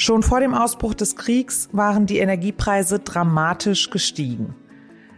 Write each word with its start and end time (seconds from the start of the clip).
Schon 0.00 0.22
vor 0.22 0.40
dem 0.40 0.54
Ausbruch 0.54 0.94
des 0.94 1.14
Kriegs 1.14 1.68
waren 1.72 2.06
die 2.06 2.20
Energiepreise 2.20 3.00
dramatisch 3.00 3.90
gestiegen. 3.90 4.54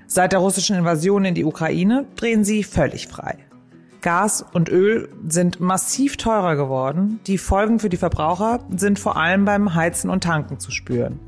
Seit 0.08 0.32
der 0.32 0.40
russischen 0.40 0.74
Invasion 0.74 1.24
in 1.24 1.36
die 1.36 1.44
Ukraine 1.44 2.04
drehen 2.16 2.42
sie 2.42 2.64
völlig 2.64 3.06
frei. 3.06 3.38
Gas 4.00 4.44
und 4.52 4.68
Öl 4.68 5.08
sind 5.28 5.60
massiv 5.60 6.16
teurer 6.16 6.56
geworden. 6.56 7.20
Die 7.28 7.38
Folgen 7.38 7.78
für 7.78 7.90
die 7.90 7.96
Verbraucher 7.96 8.58
sind 8.76 8.98
vor 8.98 9.16
allem 9.16 9.44
beim 9.44 9.72
Heizen 9.76 10.10
und 10.10 10.24
Tanken 10.24 10.58
zu 10.58 10.72
spüren. 10.72 11.20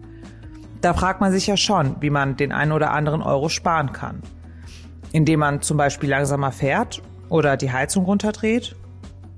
Da 0.81 0.93
fragt 0.93 1.21
man 1.21 1.31
sich 1.31 1.47
ja 1.47 1.57
schon, 1.57 1.95
wie 2.01 2.11
man 2.11 2.37
den 2.37 2.51
einen 2.51 2.73
oder 2.73 2.91
anderen 2.91 3.23
Euro 3.23 3.49
sparen 3.49 3.93
kann. 3.93 4.21
Indem 5.13 5.39
man 5.39 5.63
zum 5.63 5.77
Beispiel 5.77 6.11
langsamer 6.11 6.51
fährt 6.51 7.03
oder 7.29 7.57
die 7.57 7.71
Heizung 7.71 8.05
runterdreht. 8.05 8.75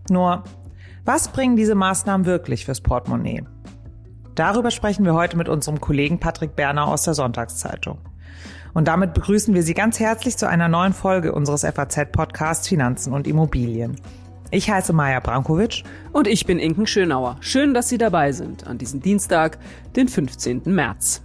Nur, 0.08 0.42
was 1.04 1.28
bringen 1.28 1.56
diese 1.56 1.74
Maßnahmen 1.74 2.24
wirklich 2.24 2.64
fürs 2.64 2.80
Portemonnaie? 2.80 3.44
Darüber 4.36 4.70
sprechen 4.70 5.06
wir 5.06 5.14
heute 5.14 5.38
mit 5.38 5.48
unserem 5.48 5.80
Kollegen 5.80 6.20
Patrick 6.20 6.56
Berner 6.56 6.88
aus 6.88 7.04
der 7.04 7.14
Sonntagszeitung. 7.14 7.96
Und 8.74 8.86
damit 8.86 9.14
begrüßen 9.14 9.54
wir 9.54 9.62
Sie 9.62 9.72
ganz 9.72 9.98
herzlich 9.98 10.36
zu 10.36 10.46
einer 10.46 10.68
neuen 10.68 10.92
Folge 10.92 11.32
unseres 11.32 11.64
FAZ-Podcasts 11.64 12.68
Finanzen 12.68 13.14
und 13.14 13.26
Immobilien. 13.26 13.96
Ich 14.50 14.70
heiße 14.70 14.92
Maja 14.92 15.20
Brankovic. 15.20 15.84
Und 16.12 16.28
ich 16.28 16.44
bin 16.44 16.58
Inken 16.58 16.86
Schönauer. 16.86 17.38
Schön, 17.40 17.72
dass 17.72 17.88
Sie 17.88 17.96
dabei 17.96 18.32
sind 18.32 18.66
an 18.66 18.76
diesem 18.76 19.00
Dienstag, 19.00 19.56
den 19.96 20.06
15. 20.06 20.64
März. 20.66 21.22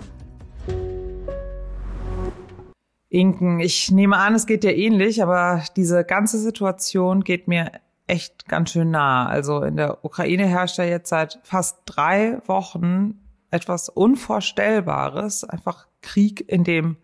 Inken, 3.10 3.60
ich 3.60 3.92
nehme 3.92 4.16
an, 4.16 4.36
es 4.36 4.46
geht 4.46 4.64
dir 4.64 4.74
ähnlich, 4.74 5.22
aber 5.22 5.66
diese 5.76 6.06
ganze 6.06 6.40
Situation 6.40 7.26
geht 7.26 7.50
mir 7.50 7.74
echt 8.12 8.48
ganz 8.48 8.72
schön 8.72 8.92
nah. 8.92 9.26
Also 9.26 9.64
in 9.64 9.78
der 9.78 10.04
Ukraine 10.04 10.46
herrscht 10.46 10.78
ja 10.78 10.84
jetzt 10.84 11.10
seit 11.10 11.40
fast 11.44 11.80
drei 11.86 12.40
Wochen 12.46 13.20
etwas 13.52 13.90
Unvorstellbares, 13.90 15.46
einfach 15.46 15.88
Krieg, 16.02 16.44
in 16.48 16.64
dem 16.64 16.98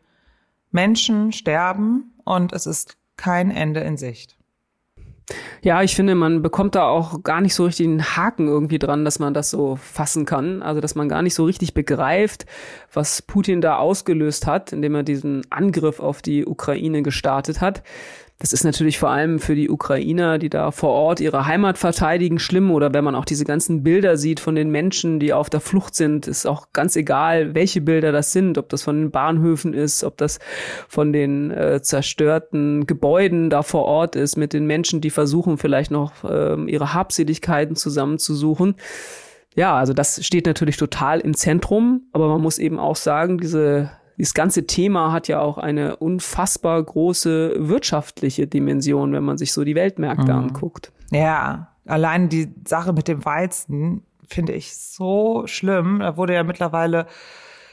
Menschen 0.71 1.31
sterben 1.31 2.13
und 2.25 2.51
es 2.51 2.65
ist 2.65 2.97
kein 3.15 3.51
Ende 3.51 3.79
in 3.79 3.97
Sicht. 3.97 4.37
Ja, 5.61 5.81
ich 5.81 5.95
finde, 5.95 6.15
man 6.15 6.41
bekommt 6.41 6.75
da 6.75 6.87
auch 6.87 7.23
gar 7.23 7.41
nicht 7.41 7.53
so 7.53 7.65
richtig 7.65 7.85
einen 7.87 8.15
Haken 8.15 8.47
irgendwie 8.47 8.79
dran, 8.79 9.03
dass 9.03 9.19
man 9.19 9.33
das 9.33 9.49
so 9.49 9.75
fassen 9.75 10.25
kann. 10.25 10.61
Also, 10.61 10.79
dass 10.79 10.95
man 10.95 11.09
gar 11.09 11.21
nicht 11.21 11.33
so 11.33 11.43
richtig 11.43 11.73
begreift, 11.73 12.45
was 12.93 13.21
Putin 13.21 13.59
da 13.59 13.77
ausgelöst 13.77 14.45
hat, 14.45 14.71
indem 14.71 14.95
er 14.95 15.03
diesen 15.03 15.41
Angriff 15.49 15.99
auf 15.99 16.21
die 16.21 16.45
Ukraine 16.45 17.01
gestartet 17.01 17.59
hat. 17.59 17.83
Das 18.39 18.53
ist 18.53 18.63
natürlich 18.63 18.99
vor 18.99 19.09
allem 19.09 19.39
für 19.39 19.55
die 19.55 19.67
Ukrainer, 19.67 20.37
die 20.37 20.49
da 20.49 20.69
vor 20.69 20.91
Ort 20.91 21.19
ihre 21.19 21.47
Heimat 21.47 21.79
verteidigen, 21.79 22.37
schlimm. 22.37 22.69
Oder 22.69 22.93
wenn 22.93 23.03
man 23.03 23.15
auch 23.15 23.25
diese 23.25 23.45
ganzen 23.45 23.81
Bilder 23.81 24.15
sieht 24.15 24.39
von 24.39 24.53
den 24.53 24.69
Menschen, 24.69 25.19
die 25.19 25.33
auf 25.33 25.49
der 25.49 25.59
Flucht 25.59 25.95
sind, 25.95 26.27
ist 26.27 26.45
auch 26.45 26.67
ganz 26.71 26.95
egal, 26.95 27.55
welche 27.55 27.81
Bilder 27.81 28.11
das 28.11 28.31
sind, 28.31 28.59
ob 28.59 28.69
das 28.69 28.83
von 28.83 28.99
den 28.99 29.11
Bahnhöfen 29.11 29.73
ist, 29.73 30.03
ob 30.03 30.17
das 30.17 30.37
von 30.87 31.13
den 31.13 31.49
äh, 31.49 31.81
zerstörten 31.81 32.85
Gebäuden 32.85 33.49
da 33.49 33.63
vor 33.63 33.85
Ort 33.85 34.15
ist, 34.15 34.35
mit 34.35 34.53
den 34.53 34.67
Menschen, 34.67 35.01
die 35.01 35.09
versuchen 35.09 35.57
vielleicht 35.57 35.89
noch 35.89 36.23
äh, 36.23 36.61
ihre 36.69 36.93
Habseligkeiten 36.93 37.75
zusammenzusuchen. 37.75 38.75
Ja, 39.55 39.75
also 39.75 39.93
das 39.93 40.23
steht 40.23 40.45
natürlich 40.45 40.77
total 40.77 41.21
im 41.21 41.33
Zentrum, 41.33 42.03
aber 42.11 42.27
man 42.27 42.41
muss 42.41 42.59
eben 42.59 42.77
auch 42.77 42.97
sagen, 42.97 43.39
diese 43.39 43.89
dieses 44.17 44.33
ganze 44.33 44.65
Thema 44.65 45.11
hat 45.11 45.27
ja 45.27 45.39
auch 45.39 45.57
eine 45.57 45.97
unfassbar 45.97 46.81
große 46.81 47.55
wirtschaftliche 47.57 48.47
Dimension, 48.47 49.13
wenn 49.13 49.23
man 49.23 49.37
sich 49.37 49.53
so 49.53 49.63
die 49.63 49.75
Weltmärkte 49.75 50.33
mhm. 50.33 50.39
anguckt. 50.39 50.91
Ja, 51.11 51.69
allein 51.85 52.29
die 52.29 52.53
Sache 52.65 52.93
mit 52.93 53.07
dem 53.07 53.25
Weizen 53.25 54.03
finde 54.27 54.53
ich 54.53 54.75
so 54.75 55.43
schlimm. 55.45 55.99
Da 55.99 56.17
wurde 56.17 56.33
ja 56.33 56.43
mittlerweile 56.43 57.07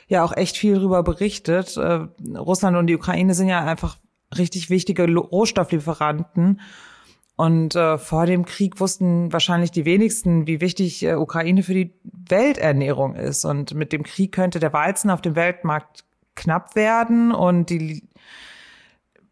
ja 0.06 0.22
auch 0.22 0.36
echt 0.36 0.56
viel 0.56 0.74
darüber 0.74 1.02
berichtet. 1.02 1.76
Äh, 1.76 2.06
Russland 2.36 2.76
und 2.76 2.86
die 2.88 2.96
Ukraine 2.96 3.34
sind 3.34 3.48
ja 3.48 3.64
einfach 3.64 3.96
richtig 4.36 4.68
wichtige 4.68 5.12
Rohstofflieferanten. 5.12 6.60
Und 7.36 7.74
äh, 7.74 7.98
vor 7.98 8.26
dem 8.26 8.44
Krieg 8.44 8.78
wussten 8.80 9.32
wahrscheinlich 9.32 9.72
die 9.72 9.84
wenigsten, 9.84 10.46
wie 10.46 10.60
wichtig 10.60 11.02
äh, 11.02 11.14
Ukraine 11.14 11.62
für 11.62 11.74
die 11.74 11.92
Welternährung 12.04 13.16
ist. 13.16 13.44
Und 13.44 13.74
mit 13.74 13.92
dem 13.92 14.04
Krieg 14.04 14.30
könnte 14.30 14.60
der 14.60 14.72
Weizen 14.72 15.10
auf 15.10 15.20
dem 15.20 15.34
Weltmarkt 15.34 16.04
knapp 16.34 16.74
werden 16.76 17.32
und 17.32 17.70
die 17.70 18.08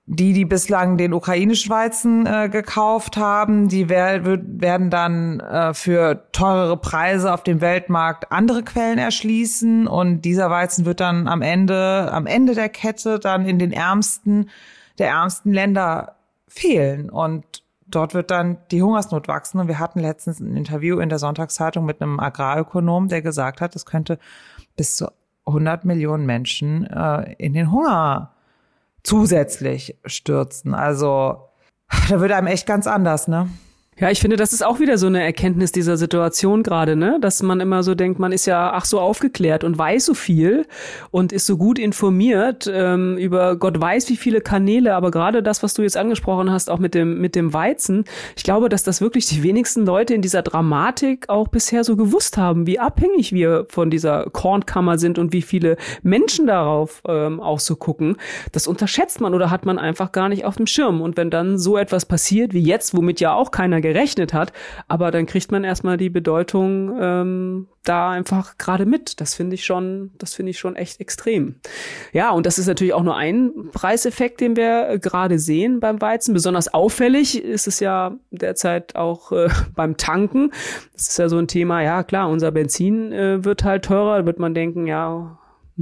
die, 0.06 0.32
die 0.32 0.44
bislang 0.44 0.98
den 0.98 1.12
ukrainischen 1.12 1.70
Weizen 1.70 2.26
äh, 2.26 2.48
gekauft 2.48 3.16
haben, 3.16 3.68
die 3.68 3.88
wer 3.88 4.24
werden 4.24 4.90
dann 4.90 5.40
äh, 5.40 5.74
für 5.74 6.28
teurere 6.32 6.76
Preise 6.76 7.32
auf 7.32 7.44
dem 7.44 7.60
Weltmarkt 7.60 8.32
andere 8.32 8.64
Quellen 8.64 8.98
erschließen 8.98 9.86
und 9.86 10.22
dieser 10.22 10.50
Weizen 10.50 10.86
wird 10.86 11.00
dann 11.00 11.28
am 11.28 11.40
Ende, 11.40 12.10
am 12.12 12.26
Ende 12.26 12.54
der 12.54 12.68
Kette 12.68 13.20
dann 13.20 13.46
in 13.46 13.58
den 13.58 13.72
ärmsten, 13.72 14.50
der 14.98 15.08
ärmsten 15.08 15.52
Länder 15.52 16.16
fehlen 16.48 17.08
und 17.08 17.62
dort 17.86 18.12
wird 18.12 18.30
dann 18.30 18.58
die 18.70 18.82
Hungersnot 18.82 19.28
wachsen. 19.28 19.60
Und 19.60 19.68
wir 19.68 19.78
hatten 19.78 20.00
letztens 20.00 20.40
ein 20.40 20.56
Interview 20.56 20.98
in 20.98 21.08
der 21.08 21.18
Sonntagszeitung 21.18 21.84
mit 21.84 22.02
einem 22.02 22.18
Agrarökonom, 22.20 23.08
der 23.08 23.22
gesagt 23.22 23.60
hat, 23.60 23.76
es 23.76 23.86
könnte 23.86 24.18
bis 24.76 24.96
zu 24.96 25.08
100 25.46 25.84
Millionen 25.84 26.26
Menschen 26.26 26.86
äh, 26.86 27.34
in 27.38 27.52
den 27.52 27.70
Hunger 27.72 28.34
zusätzlich 29.02 29.96
stürzen. 30.04 30.74
Also 30.74 31.48
da 32.08 32.20
wird 32.20 32.32
einem 32.32 32.46
echt 32.46 32.66
ganz 32.66 32.86
anders, 32.86 33.28
ne? 33.28 33.48
Ja, 33.98 34.10
ich 34.10 34.20
finde, 34.20 34.38
das 34.38 34.54
ist 34.54 34.64
auch 34.64 34.80
wieder 34.80 34.96
so 34.96 35.06
eine 35.06 35.22
Erkenntnis 35.22 35.70
dieser 35.70 35.98
Situation 35.98 36.62
gerade, 36.62 36.96
ne? 36.96 37.18
Dass 37.20 37.42
man 37.42 37.60
immer 37.60 37.82
so 37.82 37.94
denkt, 37.94 38.18
man 38.18 38.32
ist 38.32 38.46
ja 38.46 38.72
ach 38.72 38.86
so 38.86 38.98
aufgeklärt 38.98 39.64
und 39.64 39.76
weiß 39.76 40.06
so 40.06 40.14
viel 40.14 40.64
und 41.10 41.30
ist 41.30 41.44
so 41.44 41.58
gut 41.58 41.78
informiert 41.78 42.68
ähm, 42.72 43.18
über 43.18 43.56
Gott 43.56 43.78
weiß 43.78 44.08
wie 44.08 44.16
viele 44.16 44.40
Kanäle, 44.40 44.94
aber 44.94 45.10
gerade 45.10 45.42
das, 45.42 45.62
was 45.62 45.74
du 45.74 45.82
jetzt 45.82 45.98
angesprochen 45.98 46.50
hast, 46.50 46.70
auch 46.70 46.78
mit 46.78 46.94
dem 46.94 47.20
mit 47.20 47.34
dem 47.36 47.52
Weizen, 47.52 48.06
ich 48.34 48.44
glaube, 48.44 48.70
dass 48.70 48.82
das 48.82 49.02
wirklich 49.02 49.26
die 49.26 49.42
wenigsten 49.42 49.84
Leute 49.84 50.14
in 50.14 50.22
dieser 50.22 50.40
Dramatik 50.40 51.28
auch 51.28 51.48
bisher 51.48 51.84
so 51.84 51.94
gewusst 51.94 52.38
haben, 52.38 52.66
wie 52.66 52.78
abhängig 52.78 53.32
wir 53.32 53.66
von 53.68 53.90
dieser 53.90 54.24
Kornkammer 54.30 54.96
sind 54.96 55.18
und 55.18 55.34
wie 55.34 55.42
viele 55.42 55.76
Menschen 56.02 56.46
darauf 56.46 57.02
ähm, 57.06 57.40
auch 57.40 57.60
so 57.60 57.76
gucken. 57.76 58.16
Das 58.52 58.66
unterschätzt 58.66 59.20
man 59.20 59.34
oder 59.34 59.50
hat 59.50 59.66
man 59.66 59.78
einfach 59.78 60.12
gar 60.12 60.30
nicht 60.30 60.46
auf 60.46 60.56
dem 60.56 60.66
Schirm. 60.66 61.02
Und 61.02 61.18
wenn 61.18 61.28
dann 61.28 61.58
so 61.58 61.76
etwas 61.76 62.06
passiert 62.06 62.54
wie 62.54 62.62
jetzt, 62.62 62.96
womit 62.96 63.20
ja 63.20 63.34
auch 63.34 63.50
keiner 63.50 63.81
gerechnet 63.82 64.32
hat, 64.32 64.52
aber 64.88 65.10
dann 65.10 65.26
kriegt 65.26 65.52
man 65.52 65.64
erstmal 65.64 65.96
die 65.96 66.10
Bedeutung 66.10 66.96
ähm, 67.00 67.68
da 67.84 68.10
einfach 68.10 68.56
gerade 68.58 68.86
mit. 68.86 69.20
Das 69.20 69.34
finde 69.34 69.54
ich 69.54 69.64
schon, 69.64 70.12
das 70.18 70.34
finde 70.34 70.50
ich 70.50 70.58
schon 70.58 70.76
echt 70.76 71.00
extrem. 71.00 71.56
Ja, 72.12 72.30
und 72.30 72.46
das 72.46 72.58
ist 72.58 72.66
natürlich 72.66 72.94
auch 72.94 73.02
nur 73.02 73.16
ein 73.16 73.52
Preiseffekt, 73.72 74.40
den 74.40 74.56
wir 74.56 74.98
gerade 74.98 75.38
sehen 75.38 75.80
beim 75.80 76.00
Weizen. 76.00 76.32
Besonders 76.32 76.72
auffällig 76.72 77.42
ist 77.42 77.66
es 77.66 77.80
ja 77.80 78.16
derzeit 78.30 78.96
auch 78.96 79.32
äh, 79.32 79.48
beim 79.74 79.96
Tanken. 79.96 80.52
Das 80.92 81.08
ist 81.08 81.18
ja 81.18 81.28
so 81.28 81.38
ein 81.38 81.48
Thema, 81.48 81.82
ja 81.82 82.02
klar, 82.04 82.28
unser 82.28 82.52
Benzin 82.52 83.12
äh, 83.12 83.44
wird 83.44 83.64
halt 83.64 83.84
teurer, 83.84 84.24
wird 84.26 84.38
man 84.38 84.54
denken, 84.54 84.86
ja, 84.86 85.38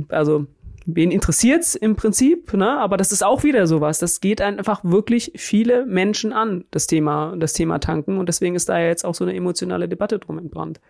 also 0.09 0.47
wen 0.87 1.11
interessiert's 1.11 1.75
im 1.75 1.97
Prinzip, 1.97 2.53
ne? 2.55 2.79
Aber 2.79 2.97
das 2.97 3.13
ist 3.13 3.25
auch 3.25 3.45
wieder 3.45 3.67
sowas. 3.67 3.99
Das 3.99 4.21
geht 4.21 4.41
einfach 4.41 4.81
wirklich 4.85 5.33
viele 5.37 5.87
Menschen 5.87 6.33
an, 6.33 6.65
das 6.71 6.87
Thema, 6.87 7.35
das 7.39 7.53
Thema 7.53 7.79
Tanken. 7.79 8.19
Und 8.19 8.29
deswegen 8.29 8.55
ist 8.55 8.69
da 8.69 8.79
ja 8.79 8.87
jetzt 8.87 9.05
auch 9.05 9.15
so 9.15 9.25
eine 9.25 9.35
emotionale 9.35 9.89
Debatte 9.89 10.19
drum 10.19 10.39
entbrannt. 10.39 10.81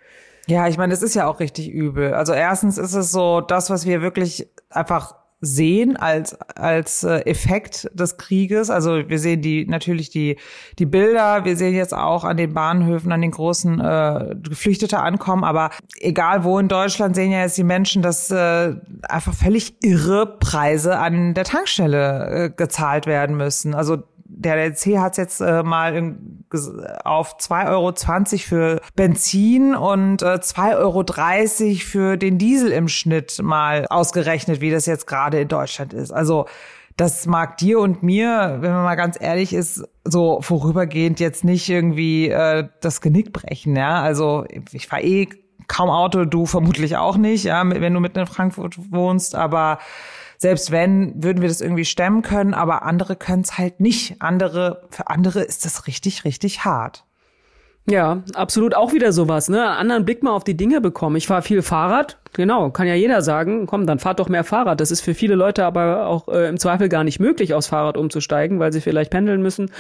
Ja, 0.47 0.69
ich 0.69 0.79
meine, 0.79 0.93
das 0.93 1.03
ist 1.03 1.15
ja 1.15 1.27
auch 1.29 1.41
richtig 1.41 1.71
übel. 1.71 2.15
Also 2.15 2.33
erstens 2.33 2.79
ist 2.79 2.95
es 2.95 3.13
so, 3.13 3.41
das, 3.41 3.71
was 3.71 3.87
wir 3.87 4.03
wirklich 4.03 4.49
einfach 4.69 5.15
sehen 5.41 5.97
als 5.97 6.39
als 6.41 7.03
äh, 7.03 7.21
Effekt 7.21 7.91
des 7.95 8.19
Krieges. 8.19 8.69
Also 8.69 9.09
wir 9.09 9.19
sehen 9.19 9.41
die 9.41 9.65
natürlich 9.67 10.11
die 10.11 10.37
die 10.79 10.87
Bilder, 10.87 11.45
wir 11.45 11.57
sehen 11.57 11.75
jetzt 11.75 11.95
auch 11.95 12.25
an 12.25 12.37
den 12.37 12.53
Bahnhöfen, 12.53 13.11
an 13.11 13.23
den 13.23 13.31
großen 13.31 13.81
äh, 13.81 14.37
Geflüchtete 14.43 14.99
ankommen. 14.99 15.45
Aber 15.45 15.71
egal 15.99 16.45
wo 16.45 16.59
in 16.59 16.69
Deutschland 16.69 17.15
sehen 17.15 17.33
ja 17.33 17.41
jetzt 17.41 17.57
die 17.57 17.65
Menschen, 17.65 18.03
dass 18.03 18.31
äh, 18.31 18.75
einfach 19.03 19.33
völlig 19.33 19.75
irre 19.83 20.27
Preise 20.39 20.99
an 20.99 21.33
der 21.35 21.45
Tankstelle 21.45 22.31
äh, 22.31 22.51
gezahlt 22.51 23.07
werden 23.07 23.37
müssen. 23.37 23.75
Also 23.75 24.03
der 24.33 24.71
DC 24.71 24.99
hat 24.99 25.17
jetzt 25.17 25.41
äh, 25.41 25.63
mal 25.63 26.17
auf 27.05 27.37
2,20 27.39 27.69
Euro 27.69 27.93
für 28.39 28.81
Benzin 28.95 29.75
und 29.75 30.23
äh, 30.23 30.37
2,30 30.37 30.77
Euro 30.79 31.05
für 31.79 32.17
den 32.17 32.39
Diesel 32.39 32.71
im 32.71 32.89
Schnitt 32.89 33.41
mal 33.43 33.87
ausgerechnet, 33.89 34.61
wie 34.61 34.71
das 34.71 34.87
jetzt 34.87 35.07
gerade 35.07 35.41
in 35.41 35.49
Deutschland 35.49 35.93
ist. 35.93 36.13
Also 36.13 36.47
das 36.97 37.27
mag 37.27 37.57
dir 37.57 37.81
und 37.81 38.03
mir, 38.03 38.59
wenn 38.61 38.73
man 38.73 38.85
mal 38.85 38.95
ganz 38.95 39.17
ehrlich 39.21 39.53
ist, 39.53 39.85
so 40.05 40.41
vorübergehend 40.43 41.19
jetzt 41.19 41.45
nicht 41.45 41.69
irgendwie 41.69 42.29
äh, 42.29 42.69
das 42.81 43.01
Genick 43.01 43.33
brechen. 43.33 43.75
Ja, 43.77 44.03
also 44.03 44.45
ich 44.73 44.87
fahre 44.87 45.03
eh 45.03 45.29
kaum 45.71 45.89
Auto, 45.89 46.25
du 46.25 46.47
vermutlich 46.47 46.97
auch 46.97 47.17
nicht, 47.17 47.45
ja, 47.45 47.63
wenn 47.65 47.95
du 47.95 48.01
mitten 48.01 48.19
in 48.19 48.27
Frankfurt 48.27 48.77
wohnst, 48.91 49.35
aber 49.37 49.79
selbst 50.37 50.71
wenn, 50.71 51.23
würden 51.23 51.43
wir 51.43 51.49
das 51.49 51.61
irgendwie 51.61 51.85
stemmen 51.85 52.23
können, 52.23 52.55
aber 52.55 52.83
andere 52.83 53.15
können 53.15 53.43
es 53.43 53.57
halt 53.57 53.79
nicht. 53.79 54.21
Andere, 54.21 54.83
für 54.91 55.09
andere 55.09 55.43
ist 55.43 55.65
das 55.65 55.87
richtig, 55.87 56.25
richtig 56.25 56.65
hart. 56.65 57.05
Ja, 57.87 58.23
absolut 58.35 58.75
auch 58.75 58.93
wieder 58.93 59.13
sowas, 59.13 59.49
ne? 59.49 59.63
Einen 59.63 59.79
anderen 59.79 60.05
Blick 60.05 60.23
mal 60.23 60.33
auf 60.33 60.45
die 60.45 60.57
Dinge 60.57 60.81
bekommen. 60.81 61.17
Ich 61.17 61.27
fahre 61.27 61.43
viel 61.43 61.63
Fahrrad, 61.63 62.19
genau, 62.33 62.71
kann 62.71 62.87
ja 62.87 62.95
jeder 62.95 63.23
sagen, 63.23 63.67
komm, 63.67 63.87
dann 63.87 63.99
fahrt 63.99 64.21
doch 64.21 64.29
mehr 64.29 64.45
Fahrrad. 64.45 64.81
Das 64.81 64.91
ist 64.91 65.01
für 65.01 65.15
viele 65.15 65.35
Leute 65.35 65.65
aber 65.65 66.07
auch 66.07 66.29
äh, 66.29 66.49
im 66.49 66.59
Zweifel 66.59 66.89
gar 66.89 67.05
nicht 67.05 67.21
möglich, 67.21 67.55
aufs 67.55 67.69
Fahrrad 67.69 67.97
umzusteigen, 67.97 68.59
weil 68.59 68.73
sie 68.73 68.81
vielleicht 68.81 69.11
pendeln 69.11 69.43
müssen 69.43 69.71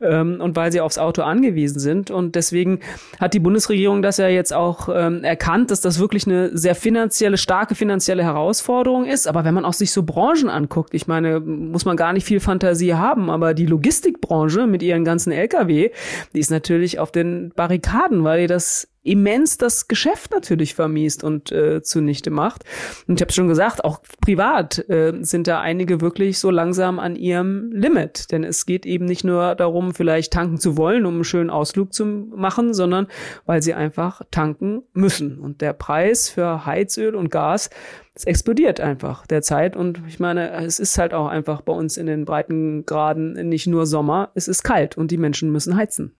ähm, 0.00 0.40
und 0.40 0.56
weil 0.56 0.72
sie 0.72 0.80
aufs 0.80 0.98
Auto 0.98 1.22
angewiesen 1.22 1.78
sind. 1.78 2.10
Und 2.10 2.34
deswegen 2.34 2.80
hat 3.18 3.34
die 3.34 3.40
Bundesregierung 3.40 4.02
das 4.02 4.16
ja 4.16 4.28
jetzt 4.28 4.52
auch 4.52 4.88
ähm, 4.92 5.24
erkannt, 5.24 5.70
dass 5.70 5.80
das 5.80 5.98
wirklich 5.98 6.26
eine 6.26 6.56
sehr 6.56 6.74
finanzielle, 6.74 7.36
starke 7.36 7.74
finanzielle 7.74 8.22
Herausforderung 8.22 9.04
ist. 9.04 9.28
Aber 9.28 9.44
wenn 9.44 9.54
man 9.54 9.64
auch 9.64 9.74
sich 9.74 9.92
so 9.92 10.02
Branchen 10.02 10.48
anguckt, 10.48 10.94
ich 10.94 11.06
meine, 11.06 11.40
muss 11.40 11.84
man 11.84 11.96
gar 11.96 12.12
nicht 12.12 12.24
viel 12.24 12.40
Fantasie 12.40 12.94
haben, 12.94 13.30
aber 13.30 13.54
die 13.54 13.66
Logistikbranche 13.66 14.66
mit 14.66 14.82
ihren 14.82 15.04
ganzen 15.04 15.32
Lkw, 15.32 15.90
die 16.34 16.40
ist 16.40 16.50
natürlich 16.50 16.98
auf 16.98 17.12
den 17.12 17.52
Barrikaden, 17.54 18.24
weil 18.24 18.40
ihr 18.40 18.48
das 18.48 18.88
immens 19.02 19.56
das 19.56 19.88
Geschäft 19.88 20.30
natürlich 20.30 20.74
vermiest 20.74 21.24
und 21.24 21.50
äh, 21.52 21.82
zunichte 21.82 22.30
macht. 22.30 22.64
Und 23.06 23.18
ich 23.18 23.22
habe 23.22 23.32
schon 23.32 23.48
gesagt, 23.48 23.82
auch 23.84 24.02
privat 24.20 24.78
äh, 24.90 25.12
sind 25.22 25.46
da 25.46 25.60
einige 25.60 26.00
wirklich 26.00 26.38
so 26.38 26.50
langsam 26.50 26.98
an 26.98 27.16
ihrem 27.16 27.72
Limit. 27.72 28.30
Denn 28.30 28.44
es 28.44 28.66
geht 28.66 28.84
eben 28.84 29.06
nicht 29.06 29.24
nur 29.24 29.54
darum, 29.54 29.94
vielleicht 29.94 30.32
tanken 30.32 30.58
zu 30.58 30.76
wollen, 30.76 31.06
um 31.06 31.14
einen 31.14 31.24
schönen 31.24 31.50
Ausflug 31.50 31.94
zu 31.94 32.04
machen, 32.04 32.74
sondern 32.74 33.06
weil 33.46 33.62
sie 33.62 33.72
einfach 33.74 34.20
tanken 34.30 34.82
müssen. 34.92 35.38
Und 35.38 35.62
der 35.62 35.72
Preis 35.72 36.28
für 36.28 36.66
Heizöl 36.66 37.14
und 37.14 37.30
Gas, 37.30 37.70
es 38.14 38.24
explodiert 38.24 38.80
einfach 38.80 39.26
derzeit. 39.26 39.76
Und 39.76 40.02
ich 40.08 40.20
meine, 40.20 40.50
es 40.52 40.78
ist 40.78 40.98
halt 40.98 41.14
auch 41.14 41.28
einfach 41.28 41.62
bei 41.62 41.72
uns 41.72 41.96
in 41.96 42.04
den 42.06 42.26
Breitengraden 42.26 43.48
nicht 43.48 43.66
nur 43.66 43.86
Sommer, 43.86 44.30
es 44.34 44.46
ist 44.46 44.62
kalt 44.62 44.98
und 44.98 45.10
die 45.10 45.16
Menschen 45.16 45.50
müssen 45.50 45.76
heizen. 45.76 46.16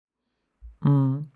Mhm. 0.83 1.31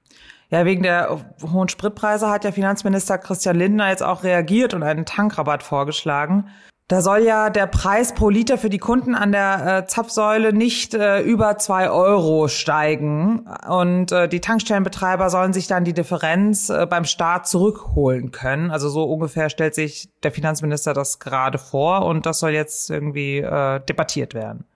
Ja, 0.54 0.64
wegen 0.64 0.84
der 0.84 1.20
hohen 1.42 1.68
Spritpreise 1.68 2.30
hat 2.30 2.44
ja 2.44 2.52
Finanzminister 2.52 3.18
Christian 3.18 3.56
Lindner 3.56 3.88
jetzt 3.88 4.04
auch 4.04 4.22
reagiert 4.22 4.72
und 4.72 4.84
einen 4.84 5.04
Tankrabatt 5.04 5.64
vorgeschlagen. 5.64 6.46
Da 6.86 7.00
soll 7.00 7.24
ja 7.24 7.50
der 7.50 7.66
Preis 7.66 8.14
pro 8.14 8.28
Liter 8.28 8.56
für 8.56 8.70
die 8.70 8.78
Kunden 8.78 9.16
an 9.16 9.32
der 9.32 9.78
äh, 9.78 9.86
Zapfsäule 9.88 10.52
nicht 10.52 10.94
äh, 10.94 11.22
über 11.22 11.58
zwei 11.58 11.90
Euro 11.90 12.46
steigen. 12.46 13.48
Und 13.68 14.12
äh, 14.12 14.28
die 14.28 14.40
Tankstellenbetreiber 14.40 15.28
sollen 15.28 15.52
sich 15.52 15.66
dann 15.66 15.82
die 15.82 15.92
Differenz 15.92 16.70
äh, 16.70 16.86
beim 16.88 17.04
Staat 17.04 17.48
zurückholen 17.48 18.30
können. 18.30 18.70
Also 18.70 18.88
so 18.90 19.02
ungefähr 19.02 19.50
stellt 19.50 19.74
sich 19.74 20.08
der 20.22 20.30
Finanzminister 20.30 20.94
das 20.94 21.18
gerade 21.18 21.58
vor 21.58 22.06
und 22.06 22.26
das 22.26 22.38
soll 22.38 22.50
jetzt 22.50 22.90
irgendwie 22.90 23.38
äh, 23.38 23.80
debattiert 23.80 24.34
werden. 24.34 24.66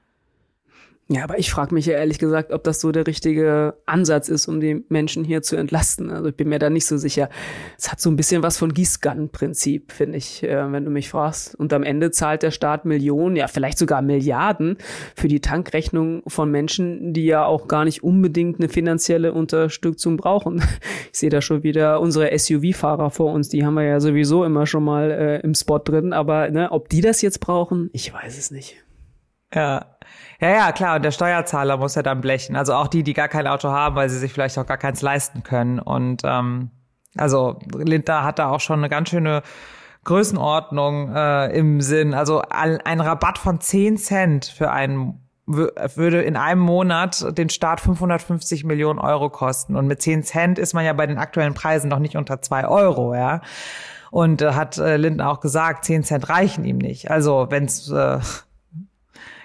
Ja, 1.10 1.24
aber 1.24 1.38
ich 1.38 1.50
frage 1.50 1.74
mich 1.74 1.86
ja 1.86 1.94
ehrlich 1.94 2.18
gesagt, 2.18 2.52
ob 2.52 2.62
das 2.64 2.82
so 2.82 2.92
der 2.92 3.06
richtige 3.06 3.74
Ansatz 3.86 4.28
ist, 4.28 4.46
um 4.46 4.60
die 4.60 4.84
Menschen 4.90 5.24
hier 5.24 5.40
zu 5.40 5.56
entlasten. 5.56 6.10
Also 6.10 6.28
ich 6.28 6.36
bin 6.36 6.50
mir 6.50 6.58
da 6.58 6.68
nicht 6.68 6.84
so 6.84 6.98
sicher. 6.98 7.30
Es 7.78 7.90
hat 7.90 7.98
so 7.98 8.10
ein 8.10 8.16
bisschen 8.16 8.42
was 8.42 8.58
von 8.58 8.74
Gießkannenprinzip, 8.74 9.90
finde 9.90 10.18
ich, 10.18 10.42
äh, 10.42 10.70
wenn 10.70 10.84
du 10.84 10.90
mich 10.90 11.08
fragst. 11.08 11.54
Und 11.54 11.72
am 11.72 11.82
Ende 11.82 12.10
zahlt 12.10 12.42
der 12.42 12.50
Staat 12.50 12.84
Millionen, 12.84 13.36
ja 13.36 13.48
vielleicht 13.48 13.78
sogar 13.78 14.02
Milliarden 14.02 14.76
für 15.16 15.28
die 15.28 15.40
Tankrechnung 15.40 16.22
von 16.26 16.50
Menschen, 16.50 17.14
die 17.14 17.24
ja 17.24 17.46
auch 17.46 17.68
gar 17.68 17.86
nicht 17.86 18.02
unbedingt 18.04 18.60
eine 18.60 18.68
finanzielle 18.68 19.32
Unterstützung 19.32 20.16
brauchen. 20.18 20.62
Ich 21.10 21.20
sehe 21.20 21.30
da 21.30 21.40
schon 21.40 21.62
wieder 21.62 22.00
unsere 22.00 22.36
SUV-Fahrer 22.38 23.10
vor 23.10 23.32
uns, 23.32 23.48
die 23.48 23.64
haben 23.64 23.74
wir 23.74 23.82
ja 23.82 23.98
sowieso 23.98 24.44
immer 24.44 24.66
schon 24.66 24.84
mal 24.84 25.10
äh, 25.10 25.40
im 25.40 25.54
Spot 25.54 25.78
drin. 25.78 26.12
Aber 26.12 26.50
ne, 26.50 26.70
ob 26.70 26.88
die 26.88 27.00
das 27.00 27.22
jetzt 27.22 27.40
brauchen, 27.40 27.88
ich 27.92 28.12
weiß 28.12 28.38
es 28.38 28.50
nicht. 28.50 28.76
Ja, 29.54 29.97
ja, 30.40 30.50
ja, 30.50 30.72
klar. 30.72 30.96
Und 30.96 31.04
der 31.04 31.10
Steuerzahler 31.10 31.76
muss 31.76 31.94
ja 31.94 32.02
dann 32.02 32.20
blechen. 32.20 32.56
Also 32.56 32.74
auch 32.74 32.88
die, 32.88 33.02
die 33.02 33.14
gar 33.14 33.28
kein 33.28 33.46
Auto 33.46 33.70
haben, 33.70 33.96
weil 33.96 34.08
sie 34.08 34.18
sich 34.18 34.32
vielleicht 34.32 34.58
auch 34.58 34.66
gar 34.66 34.78
keins 34.78 35.02
leisten 35.02 35.42
können. 35.42 35.80
Und 35.80 36.22
ähm, 36.24 36.70
also 37.16 37.58
Linda 37.74 38.22
hat 38.22 38.38
da 38.38 38.50
auch 38.50 38.60
schon 38.60 38.78
eine 38.78 38.88
ganz 38.88 39.08
schöne 39.08 39.42
Größenordnung 40.04 41.14
äh, 41.14 41.46
im 41.58 41.80
Sinn. 41.80 42.14
Also 42.14 42.42
ein 42.48 43.00
Rabatt 43.00 43.38
von 43.38 43.60
10 43.60 43.96
Cent 43.96 44.46
für 44.46 44.70
einen 44.70 45.24
würde 45.48 46.20
in 46.22 46.36
einem 46.36 46.60
Monat 46.60 47.36
den 47.36 47.48
Staat 47.48 47.80
550 47.80 48.64
Millionen 48.64 48.98
Euro 48.98 49.30
kosten. 49.30 49.76
Und 49.76 49.86
mit 49.86 50.02
10 50.02 50.22
Cent 50.22 50.58
ist 50.58 50.74
man 50.74 50.84
ja 50.84 50.92
bei 50.92 51.06
den 51.06 51.18
aktuellen 51.18 51.54
Preisen 51.54 51.88
noch 51.88 51.98
nicht 51.98 52.16
unter 52.16 52.42
zwei 52.42 52.68
Euro, 52.68 53.14
ja. 53.14 53.40
Und 54.10 54.42
äh, 54.42 54.52
hat 54.52 54.78
äh, 54.78 54.98
Linden 54.98 55.22
auch 55.22 55.40
gesagt, 55.40 55.84
10 55.86 56.04
Cent 56.04 56.28
reichen 56.28 56.64
ihm 56.64 56.78
nicht. 56.78 57.10
Also 57.10 57.46
wenn 57.50 57.64
es 57.64 57.90
äh, 57.90 58.18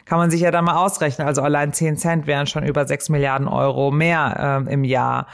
kann 0.05 0.17
man 0.17 0.31
sich 0.31 0.41
ja 0.41 0.51
dann 0.51 0.65
mal 0.65 0.75
ausrechnen. 0.75 1.27
Also 1.27 1.41
allein 1.41 1.73
10 1.73 1.97
Cent 1.97 2.27
wären 2.27 2.47
schon 2.47 2.63
über 2.63 2.85
6 2.85 3.09
Milliarden 3.09 3.47
Euro 3.47 3.91
mehr 3.91 4.65
äh, 4.67 4.73
im 4.73 4.83
Jahr. 4.83 5.27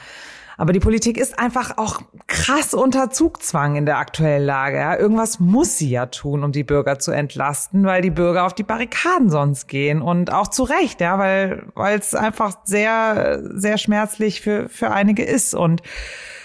Aber 0.59 0.73
die 0.73 0.81
Politik 0.81 1.17
ist 1.17 1.39
einfach 1.39 1.77
auch 1.77 2.01
krass 2.27 2.73
unter 2.73 3.09
Zugzwang 3.09 3.77
in 3.77 3.85
der 3.85 3.97
aktuellen 3.97 4.45
Lage. 4.45 4.77
Ja. 4.77 4.97
Irgendwas 4.97 5.39
muss 5.39 5.77
sie 5.77 5.89
ja 5.89 6.07
tun, 6.07 6.43
um 6.43 6.51
die 6.51 6.65
Bürger 6.65 6.99
zu 6.99 7.11
entlasten, 7.11 7.85
weil 7.85 8.01
die 8.01 8.09
Bürger 8.09 8.45
auf 8.45 8.53
die 8.53 8.63
Barrikaden 8.63 9.29
sonst 9.29 9.69
gehen 9.69 10.01
und 10.01 10.33
auch 10.33 10.49
zu 10.49 10.63
Recht, 10.63 10.99
ja, 10.99 11.17
weil 11.17 11.63
es 11.97 12.13
einfach 12.13 12.57
sehr 12.65 13.41
sehr 13.53 13.77
schmerzlich 13.77 14.41
für 14.41 14.67
für 14.67 14.91
einige 14.91 15.23
ist 15.23 15.55
und 15.55 15.81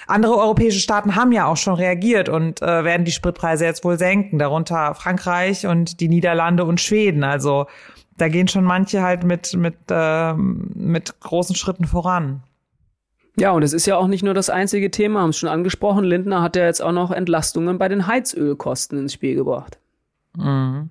andere 0.07 0.37
europäische 0.37 0.79
Staaten 0.79 1.17
haben 1.17 1.33
ja 1.33 1.47
auch 1.47 1.57
schon 1.57 1.75
reagiert 1.75 2.29
und 2.29 2.63
äh, 2.63 2.85
werden 2.85 3.05
die 3.05 3.13
Spritpreise 3.13 3.65
jetzt 3.65 3.85
wohl 3.85 3.99
senken, 3.99 4.39
darunter 4.39 4.95
Frankreich 4.95 5.67
und 5.67 5.99
die 6.01 6.09
Niederlande 6.09 6.65
und 6.65 6.81
Schweden. 6.81 7.25
Also 7.25 7.67
da 8.17 8.29
gehen 8.29 8.49
schon 8.49 8.65
manche 8.65 9.03
halt 9.03 9.25
mit, 9.25 9.55
mit, 9.55 9.77
äh, 9.91 10.35
mit 10.35 11.21
großen 11.21 11.57
Schritten 11.57 11.87
voran. 11.87 12.43
Ja, 13.37 13.51
und 13.51 13.63
es 13.63 13.73
ist 13.73 13.87
ja 13.87 13.97
auch 13.97 14.07
nicht 14.07 14.23
nur 14.23 14.35
das 14.35 14.49
einzige 14.49 14.91
Thema, 14.91 15.21
haben 15.21 15.31
es 15.31 15.39
schon 15.39 15.49
angesprochen. 15.49 16.05
Lindner 16.05 16.41
hat 16.41 16.55
ja 16.55 16.65
jetzt 16.65 16.81
auch 16.81 16.93
noch 16.93 17.11
Entlastungen 17.11 17.79
bei 17.79 17.89
den 17.89 18.07
Heizölkosten 18.07 18.99
ins 18.99 19.13
Spiel 19.13 19.35
gebracht. 19.35 19.79
Mhm. 20.37 20.91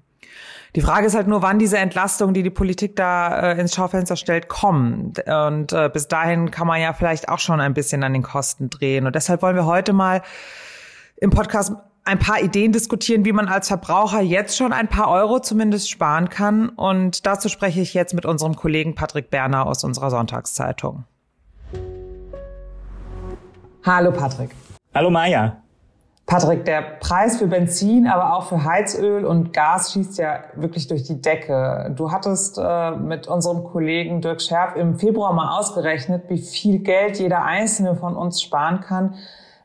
Die 0.75 0.81
Frage 0.81 1.05
ist 1.05 1.15
halt 1.15 1.27
nur, 1.27 1.43
wann 1.43 1.59
diese 1.59 1.77
Entlastungen, 1.77 2.33
die 2.33 2.41
die 2.41 2.49
Politik 2.49 2.95
da 2.95 3.51
äh, 3.51 3.61
ins 3.61 3.75
Schaufenster 3.75 4.15
stellt, 4.15 4.49
kommen. 4.49 5.13
Und 5.25 5.71
äh, 5.71 5.89
bis 5.93 6.07
dahin 6.07 6.49
kann 6.49 6.65
man 6.67 6.81
ja 6.81 6.93
vielleicht 6.93 7.29
auch 7.29 7.39
schon 7.39 7.61
ein 7.61 7.75
bisschen 7.75 8.03
an 8.03 8.11
den 8.11 8.23
Kosten 8.23 8.69
drehen. 8.71 9.05
Und 9.05 9.15
deshalb 9.15 9.43
wollen 9.43 9.55
wir 9.55 9.67
heute 9.67 9.93
mal 9.93 10.23
im 11.17 11.29
Podcast 11.29 11.73
ein 12.05 12.19
paar 12.19 12.41
Ideen 12.41 12.71
diskutieren, 12.71 13.25
wie 13.25 13.31
man 13.31 13.47
als 13.47 13.69
Verbraucher 13.69 14.21
jetzt 14.21 14.57
schon 14.57 14.73
ein 14.73 14.87
paar 14.87 15.09
Euro 15.09 15.39
zumindest 15.39 15.89
sparen 15.89 16.29
kann. 16.29 16.69
Und 16.69 17.25
dazu 17.25 17.49
spreche 17.49 17.81
ich 17.81 17.93
jetzt 17.93 18.13
mit 18.13 18.25
unserem 18.25 18.55
Kollegen 18.55 18.95
Patrick 18.95 19.29
Berner 19.29 19.65
aus 19.65 19.83
unserer 19.83 20.09
Sonntagszeitung. 20.09 21.05
Hallo 23.85 24.11
Patrick. 24.11 24.51
Hallo 24.93 25.09
Maja. 25.09 25.57
Patrick, 26.25 26.63
der 26.63 26.81
Preis 26.81 27.37
für 27.37 27.47
Benzin, 27.47 28.07
aber 28.07 28.37
auch 28.37 28.47
für 28.47 28.63
Heizöl 28.63 29.25
und 29.25 29.51
Gas 29.51 29.91
schießt 29.91 30.17
ja 30.17 30.39
wirklich 30.55 30.87
durch 30.87 31.03
die 31.03 31.21
Decke. 31.21 31.93
Du 31.95 32.11
hattest 32.11 32.57
äh, 32.57 32.91
mit 32.91 33.27
unserem 33.27 33.65
Kollegen 33.65 34.21
Dirk 34.21 34.41
Scherf 34.41 34.77
im 34.77 34.97
Februar 34.97 35.33
mal 35.33 35.59
ausgerechnet, 35.59 36.29
wie 36.29 36.37
viel 36.37 36.79
Geld 36.79 37.19
jeder 37.19 37.43
einzelne 37.43 37.95
von 37.95 38.15
uns 38.15 38.41
sparen 38.41 38.79
kann, 38.79 39.15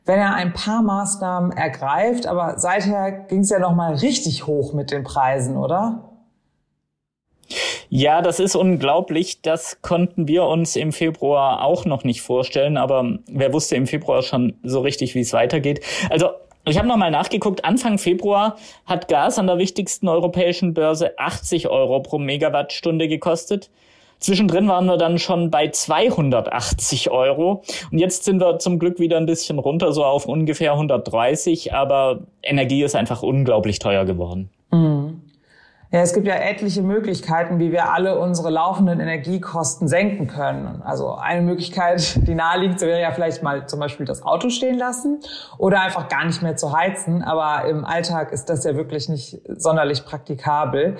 wenn 0.09 0.17
er 0.17 0.33
ein 0.33 0.53
paar 0.53 0.81
Maßnahmen 0.81 1.51
ergreift. 1.51 2.25
Aber 2.25 2.57
seither 2.57 3.11
ging 3.11 3.41
es 3.41 3.51
ja 3.51 3.59
noch 3.59 3.75
mal 3.75 3.93
richtig 3.93 4.47
hoch 4.47 4.73
mit 4.73 4.89
den 4.89 5.03
Preisen, 5.03 5.55
oder? 5.55 6.09
Ja, 7.89 8.23
das 8.23 8.39
ist 8.39 8.55
unglaublich. 8.55 9.43
Das 9.43 9.83
konnten 9.83 10.27
wir 10.27 10.45
uns 10.45 10.75
im 10.75 10.93
Februar 10.93 11.63
auch 11.63 11.85
noch 11.85 12.03
nicht 12.03 12.23
vorstellen. 12.23 12.75
Aber 12.75 13.19
wer 13.27 13.53
wusste 13.53 13.75
im 13.75 13.85
Februar 13.85 14.23
schon 14.23 14.55
so 14.63 14.79
richtig, 14.79 15.13
wie 15.13 15.21
es 15.21 15.31
weitergeht? 15.31 15.85
Also 16.09 16.29
ich 16.65 16.79
habe 16.79 16.87
nochmal 16.87 17.11
nachgeguckt. 17.11 17.63
Anfang 17.63 17.99
Februar 17.99 18.57
hat 18.87 19.09
Gas 19.09 19.37
an 19.37 19.45
der 19.45 19.59
wichtigsten 19.59 20.07
europäischen 20.07 20.73
Börse 20.73 21.19
80 21.19 21.67
Euro 21.67 21.99
pro 21.99 22.17
Megawattstunde 22.17 23.07
gekostet. 23.07 23.69
Zwischendrin 24.19 24.67
waren 24.67 24.85
wir 24.85 24.97
dann 24.97 25.17
schon 25.17 25.49
bei 25.49 25.69
280 25.69 27.09
Euro. 27.09 27.63
Und 27.91 27.99
jetzt 27.99 28.25
sind 28.25 28.39
wir 28.39 28.59
zum 28.59 28.79
Glück 28.79 28.99
wieder 28.99 29.17
ein 29.17 29.25
bisschen 29.25 29.59
runter, 29.59 29.93
so 29.93 30.03
auf 30.03 30.25
ungefähr 30.25 30.73
130. 30.73 31.73
Aber 31.73 32.21
Energie 32.43 32.83
ist 32.83 32.95
einfach 32.95 33.23
unglaublich 33.23 33.79
teuer 33.79 34.05
geworden. 34.05 34.49
Mhm. 34.71 35.21
Ja, 35.91 36.01
es 36.01 36.13
gibt 36.13 36.27
ja 36.27 36.35
etliche 36.35 36.83
Möglichkeiten, 36.83 37.57
wie 37.57 37.71
wir 37.71 37.91
alle 37.91 38.19
unsere 38.19 38.51
laufenden 38.51 38.99
Energiekosten 38.99 39.87
senken 39.87 40.27
können. 40.27 40.83
Also 40.83 41.15
eine 41.15 41.41
Möglichkeit, 41.41 42.27
die 42.27 42.35
naheliegt, 42.35 42.81
wäre 42.81 43.01
ja 43.01 43.11
vielleicht 43.11 43.41
mal 43.41 43.67
zum 43.67 43.79
Beispiel 43.79 44.05
das 44.05 44.21
Auto 44.21 44.49
stehen 44.49 44.77
lassen 44.77 45.19
oder 45.57 45.81
einfach 45.81 46.07
gar 46.07 46.25
nicht 46.25 46.43
mehr 46.43 46.55
zu 46.55 46.77
heizen. 46.77 47.23
Aber 47.23 47.67
im 47.67 47.85
Alltag 47.85 48.31
ist 48.31 48.51
das 48.51 48.65
ja 48.65 48.75
wirklich 48.75 49.09
nicht 49.09 49.39
sonderlich 49.57 50.05
praktikabel 50.05 50.97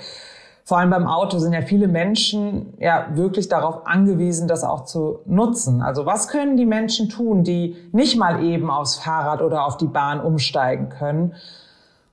vor 0.70 0.78
allem 0.78 0.92
beim 0.92 1.08
Auto 1.08 1.40
sind 1.40 1.54
ja 1.54 1.64
viele 1.64 1.88
Menschen 1.88 2.76
ja 2.78 3.08
wirklich 3.14 3.50
darauf 3.50 3.88
angewiesen, 3.88 4.48
das 4.48 4.64
auch 4.64 4.86
zu 4.86 5.18
nutzen. 5.26 5.82
Also 5.82 6.06
was 6.06 6.28
können 6.28 6.58
die 6.58 6.68
Menschen 6.68 7.10
tun, 7.10 7.44
die 7.44 7.76
nicht 7.92 8.20
mal 8.20 8.44
eben 8.44 8.70
aufs 8.70 8.98
Fahrrad 8.98 9.42
oder 9.42 9.66
auf 9.66 9.78
die 9.78 9.88
Bahn 9.88 10.22
umsteigen 10.22 10.90
können? 10.90 11.34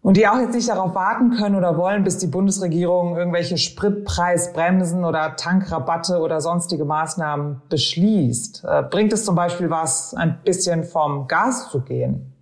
Und 0.01 0.17
die 0.17 0.27
auch 0.27 0.39
jetzt 0.39 0.55
nicht 0.55 0.71
darauf 0.71 0.95
warten 0.95 1.33
können 1.33 1.55
oder 1.55 1.77
wollen, 1.77 2.03
bis 2.03 2.17
die 2.17 2.29
Bundesregierung 2.29 3.15
irgendwelche 3.15 3.59
Spritpreisbremsen 3.59 5.05
oder 5.05 5.37
Tankrabatte 5.37 6.21
oder 6.21 6.41
sonstige 6.41 6.87
Maßnahmen 6.87 7.61
beschließt. 7.69 8.65
Äh, 8.67 8.85
bringt 8.85 9.13
es 9.13 9.27
zum 9.27 9.35
Beispiel 9.35 9.69
was, 9.69 10.15
ein 10.15 10.39
bisschen 10.47 10.85
vom 10.85 11.29
Gas 11.29 11.69
zu 11.71 11.83
gehen? 11.83 12.33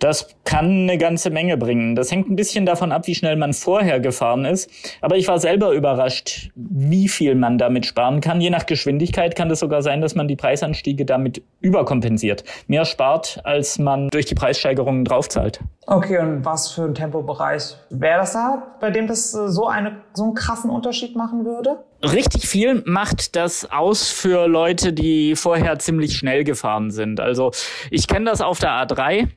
Das 0.00 0.28
kann 0.44 0.64
eine 0.64 0.96
ganze 0.96 1.28
Menge 1.28 1.58
bringen. 1.58 1.94
Das 1.94 2.10
hängt 2.10 2.30
ein 2.30 2.34
bisschen 2.34 2.64
davon 2.64 2.90
ab, 2.90 3.06
wie 3.06 3.14
schnell 3.14 3.36
man 3.36 3.52
vorher 3.52 4.00
gefahren 4.00 4.46
ist. 4.46 4.70
Aber 5.02 5.16
ich 5.16 5.28
war 5.28 5.38
selber 5.38 5.72
überrascht, 5.72 6.50
wie 6.54 7.06
viel 7.06 7.34
man 7.34 7.58
damit 7.58 7.84
sparen 7.84 8.22
kann. 8.22 8.40
Je 8.40 8.48
nach 8.48 8.64
Geschwindigkeit 8.64 9.36
kann 9.36 9.50
es 9.50 9.60
sogar 9.60 9.82
sein, 9.82 10.00
dass 10.00 10.14
man 10.14 10.26
die 10.26 10.36
Preisanstiege 10.36 11.04
damit 11.04 11.42
überkompensiert. 11.60 12.44
Mehr 12.66 12.86
spart, 12.86 13.40
als 13.44 13.78
man 13.78 14.08
durch 14.08 14.24
die 14.24 14.34
Preissteigerungen 14.34 15.04
draufzahlt. 15.04 15.60
Okay, 15.86 16.18
und 16.18 16.46
was 16.46 16.70
für 16.70 16.84
ein 16.84 16.94
Tempobereich 16.94 17.76
wäre 17.90 18.20
das 18.20 18.32
da, 18.32 18.76
bei 18.80 18.90
dem 18.90 19.06
das 19.06 19.34
äh, 19.34 19.48
so, 19.48 19.66
eine, 19.66 20.00
so 20.14 20.24
einen 20.24 20.34
krassen 20.34 20.70
Unterschied 20.70 21.14
machen 21.14 21.44
würde? 21.44 21.84
Richtig 22.02 22.48
viel 22.48 22.82
macht 22.86 23.36
das 23.36 23.70
aus 23.70 24.08
für 24.08 24.46
Leute, 24.46 24.94
die 24.94 25.36
vorher 25.36 25.78
ziemlich 25.78 26.16
schnell 26.16 26.44
gefahren 26.44 26.90
sind. 26.90 27.20
Also 27.20 27.50
ich 27.90 28.06
kenne 28.06 28.24
das 28.26 28.40
auf 28.40 28.60
der 28.60 28.70
A3 28.70 29.28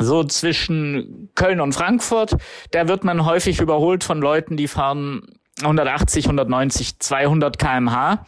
so 0.00 0.24
zwischen 0.24 1.30
Köln 1.34 1.60
und 1.60 1.72
Frankfurt, 1.72 2.36
da 2.70 2.88
wird 2.88 3.04
man 3.04 3.24
häufig 3.24 3.60
überholt 3.60 4.04
von 4.04 4.20
Leuten, 4.20 4.56
die 4.56 4.68
fahren 4.68 5.22
180, 5.60 6.24
190, 6.24 6.98
200 6.98 7.58
kmh. 7.58 8.26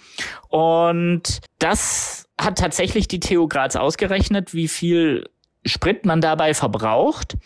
Und 0.49 1.41
das 1.59 2.26
hat 2.41 2.59
tatsächlich 2.59 3.09
die 3.09 3.21
TU 3.21 3.49
Graz 3.49 3.76
ausgerechnet, 3.76 4.55
wie 4.55 4.69
viel 4.69 5.29
Sprit 5.64 6.05
man 6.05 6.21
dabei 6.21 6.55
verbraucht. 6.55 7.37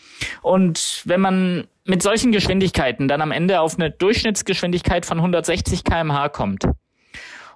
Und 0.41 1.03
wenn 1.05 1.21
man 1.21 1.67
mit 1.85 2.03
solchen 2.03 2.31
Geschwindigkeiten 2.31 3.07
dann 3.07 3.21
am 3.21 3.31
Ende 3.31 3.61
auf 3.61 3.75
eine 3.75 3.91
Durchschnittsgeschwindigkeit 3.91 5.05
von 5.05 5.19
160 5.19 5.83
kmh 5.83 6.29
kommt, 6.29 6.67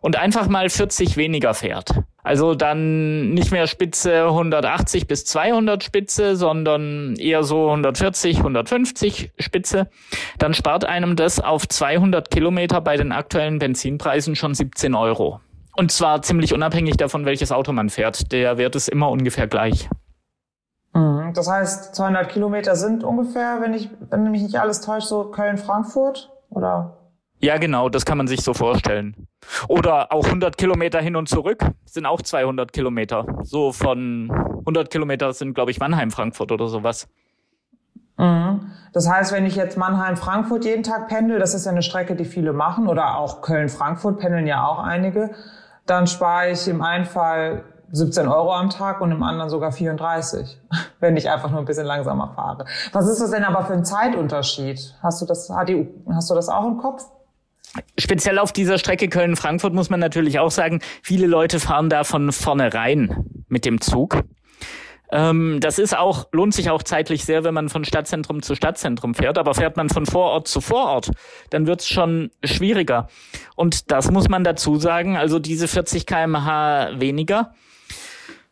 und 0.02 0.18
einfach 0.18 0.48
mal 0.48 0.70
40 0.70 1.16
weniger 1.16 1.54
fährt. 1.54 1.94
Also 2.24 2.56
dann 2.56 3.34
nicht 3.34 3.52
mehr 3.52 3.68
Spitze 3.68 4.26
180 4.26 5.08
bis 5.08 5.26
200 5.26 5.84
Spitze, 5.84 6.36
sondern 6.36 7.16
eher 7.16 7.44
so 7.44 7.68
140, 7.70 8.38
150 8.38 9.32
Spitze. 9.40 9.90
Dann 10.38 10.54
spart 10.54 10.86
einem 10.86 11.16
das 11.16 11.40
auf 11.40 11.68
200 11.68 12.30
Kilometer 12.30 12.82
bei 12.82 12.98
den 12.98 13.12
aktuellen 13.12 13.60
Benzinpreisen 13.60 14.36
schon 14.36 14.54
17 14.54 14.94
Euro. 14.94 15.40
Und 15.76 15.92
zwar 15.92 16.22
ziemlich 16.22 16.54
unabhängig 16.54 16.98
davon, 16.98 17.26
welches 17.26 17.52
Auto 17.52 17.72
man 17.72 17.90
fährt. 17.90 18.32
Der 18.32 18.58
Wert 18.58 18.76
ist 18.76 18.90
immer 18.90 19.10
ungefähr 19.10 19.48
gleich. 19.48 19.90
Mhm. 20.94 21.34
Das 21.34 21.50
heißt, 21.50 21.96
200 21.96 22.30
Kilometer 22.30 22.76
sind 22.76 23.04
ungefähr, 23.04 23.60
wenn 23.62 23.74
ich, 23.74 23.90
wenn 24.10 24.30
mich 24.30 24.44
nicht 24.44 24.60
alles 24.60 24.82
täuscht, 24.82 25.08
so 25.08 25.32
Köln-Frankfurt 25.32 26.30
oder? 26.50 26.98
Ja, 27.44 27.58
genau, 27.58 27.90
das 27.90 28.06
kann 28.06 28.20
man 28.20 28.28
sich 28.28 28.42
so 28.42 28.54
vorstellen. 28.54 29.28
Oder 29.68 30.12
auch 30.12 30.26
100 30.26 30.58
Kilometer 30.58 31.00
hin 31.02 31.16
und 31.16 31.28
zurück 31.28 31.66
sind 31.86 32.06
auch 32.06 32.22
200 32.22 32.72
Kilometer. 32.72 33.26
So 33.42 33.72
von 33.72 34.30
100 34.60 34.92
Kilometer 34.92 35.34
sind, 35.34 35.56
glaube 35.56 35.72
ich, 35.72 35.80
Mannheim-Frankfurt 35.80 36.52
oder 36.52 36.68
sowas. 36.68 37.08
Mhm. 38.18 38.72
Das 38.94 39.10
heißt, 39.10 39.32
wenn 39.32 39.48
ich 39.48 39.56
jetzt 39.56 39.76
Mannheim-Frankfurt 39.76 40.66
jeden 40.66 40.84
Tag 40.84 41.08
pendel, 41.08 41.40
das 41.40 41.56
ist 41.56 41.66
ja 41.66 41.72
eine 41.72 41.82
Strecke, 41.82 42.16
die 42.16 42.26
viele 42.26 42.54
machen, 42.54 42.88
oder 42.88 43.18
auch 43.18 43.42
Köln-Frankfurt 43.42 44.20
pendeln 44.20 44.46
ja 44.46 44.64
auch 44.68 44.78
einige, 44.78 45.32
dann 45.88 46.06
spare 46.06 46.52
ich 46.52 46.68
im 46.68 46.84
einen 46.84 47.06
Fall 47.06 47.64
17 47.92 48.28
Euro 48.28 48.54
am 48.54 48.70
Tag 48.70 49.02
und 49.02 49.12
im 49.12 49.24
anderen 49.24 49.50
sogar 49.50 49.72
34, 49.72 50.62
wenn 51.00 51.18
ich 51.18 51.28
einfach 51.28 51.50
nur 51.50 51.60
ein 51.60 51.66
bisschen 51.66 51.88
langsamer 51.88 52.34
fahre. 52.36 52.66
Was 52.94 53.08
ist 53.08 53.20
das 53.20 53.32
denn 53.32 53.44
aber 53.44 53.66
für 53.66 53.74
ein 53.74 53.84
Zeitunterschied? 53.84 54.96
Hast 55.02 55.22
du 55.24 55.26
das, 55.26 55.50
hast 55.50 56.30
du 56.30 56.36
das 56.36 56.48
auch 56.48 56.68
im 56.68 56.78
Kopf? 56.78 57.04
Speziell 57.98 58.38
auf 58.38 58.52
dieser 58.52 58.78
Strecke 58.78 59.08
Köln-Frankfurt 59.08 59.74
muss 59.74 59.90
man 59.90 60.00
natürlich 60.00 60.40
auch 60.40 60.52
sagen, 60.52 60.82
viele 61.02 61.28
Leute 61.28 61.60
fahren 61.60 61.90
da 61.90 62.04
von 62.04 62.32
vornherein 62.32 63.26
mit 63.48 63.66
dem 63.66 63.80
Zug. 63.80 64.24
Ähm, 65.12 65.60
das 65.60 65.78
ist 65.78 65.96
auch, 65.96 66.28
lohnt 66.32 66.54
sich 66.54 66.70
auch 66.70 66.84
zeitlich 66.84 67.26
sehr, 67.26 67.44
wenn 67.44 67.54
man 67.54 67.70
von 67.70 67.84
Stadtzentrum 67.84 68.42
zu 68.42 68.56
Stadtzentrum 68.56 69.14
fährt. 69.14 69.38
Aber 69.38 69.54
fährt 69.54 69.78
man 69.78 69.90
von 69.90 70.06
Vorort 70.06 70.48
zu 70.48 70.62
Vorort, 70.62 71.12
dann 71.50 71.68
wird's 71.68 71.88
schon 71.88 72.32
schwieriger. 72.44 73.08
Und 73.56 73.92
das 73.92 74.10
muss 74.10 74.30
man 74.30 74.44
dazu 74.44 74.78
sagen, 74.78 75.18
also 75.18 75.40
diese 75.40 75.68
40 75.68 76.06
kmh 76.06 77.00
weniger. 77.00 77.54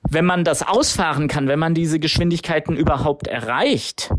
Wenn 0.09 0.25
man 0.25 0.43
das 0.43 0.65
ausfahren 0.65 1.27
kann, 1.27 1.47
wenn 1.47 1.59
man 1.59 1.73
diese 1.73 1.99
Geschwindigkeiten 1.99 2.75
überhaupt 2.75 3.27
erreicht, 3.27 4.11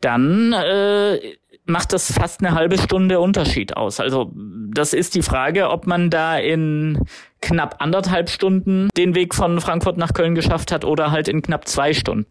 dann 0.00 0.52
äh, 0.52 1.18
macht 1.66 1.92
das 1.92 2.12
fast 2.12 2.44
eine 2.44 2.54
halbe 2.54 2.78
Stunde 2.78 3.20
Unterschied 3.20 3.76
aus. 3.76 4.00
Also 4.00 4.32
das 4.34 4.92
ist 4.92 5.14
die 5.14 5.22
Frage, 5.22 5.70
ob 5.70 5.86
man 5.86 6.10
da 6.10 6.36
in 6.36 7.00
knapp 7.40 7.76
anderthalb 7.80 8.28
Stunden 8.28 8.88
den 8.96 9.14
Weg 9.14 9.34
von 9.34 9.60
Frankfurt 9.60 9.96
nach 9.96 10.12
Köln 10.12 10.34
geschafft 10.34 10.72
hat 10.72 10.84
oder 10.84 11.10
halt 11.10 11.28
in 11.28 11.42
knapp 11.42 11.66
zwei 11.66 11.92
Stunden. 11.92 12.26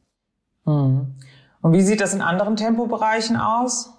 Hm. 0.65 1.15
Und 1.61 1.73
wie 1.73 1.81
sieht 1.81 2.01
das 2.01 2.13
in 2.13 2.21
anderen 2.21 2.55
Tempobereichen 2.55 3.37
aus? 3.37 3.93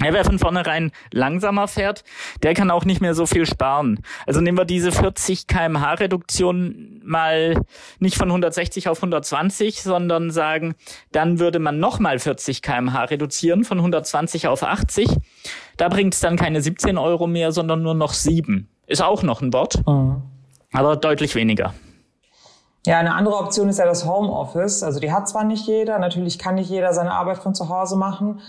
Ja, 0.00 0.12
wer 0.12 0.24
von 0.24 0.38
vornherein 0.38 0.92
langsamer 1.10 1.68
fährt, 1.68 2.04
der 2.42 2.52
kann 2.54 2.70
auch 2.70 2.84
nicht 2.84 3.00
mehr 3.00 3.14
so 3.14 3.24
viel 3.24 3.46
sparen. 3.46 4.00
Also 4.26 4.40
nehmen 4.40 4.58
wir 4.58 4.66
diese 4.66 4.92
40 4.92 5.46
kmh 5.46 5.94
Reduktion 5.94 7.00
mal 7.02 7.62
nicht 7.98 8.16
von 8.16 8.28
160 8.28 8.88
auf 8.88 8.98
120, 8.98 9.82
sondern 9.82 10.30
sagen, 10.30 10.74
dann 11.12 11.38
würde 11.38 11.58
man 11.58 11.78
nochmal 11.78 12.18
40 12.18 12.60
kmh 12.60 13.04
reduzieren 13.04 13.64
von 13.64 13.78
120 13.78 14.48
auf 14.48 14.62
80. 14.62 15.08
Da 15.76 15.88
bringt 15.88 16.14
es 16.14 16.20
dann 16.20 16.36
keine 16.36 16.60
17 16.60 16.98
Euro 16.98 17.26
mehr, 17.26 17.52
sondern 17.52 17.82
nur 17.82 17.94
noch 17.94 18.12
7. 18.12 18.68
Ist 18.86 19.02
auch 19.02 19.22
noch 19.22 19.40
ein 19.40 19.52
Wort, 19.52 19.86
mhm. 19.86 20.22
aber 20.72 20.96
deutlich 20.96 21.34
weniger. 21.34 21.72
Ja, 22.86 23.00
eine 23.00 23.14
andere 23.14 23.36
Option 23.36 23.68
ist 23.68 23.78
ja 23.78 23.84
das 23.84 24.06
Homeoffice. 24.06 24.84
Also 24.84 25.00
die 25.00 25.10
hat 25.10 25.28
zwar 25.28 25.42
nicht 25.42 25.66
jeder, 25.66 25.98
natürlich 25.98 26.38
kann 26.38 26.54
nicht 26.54 26.70
jeder 26.70 26.92
seine 26.92 27.12
Arbeit 27.12 27.38
von 27.38 27.52
zu 27.52 27.68
Hause 27.68 27.96
machen, 27.96 28.40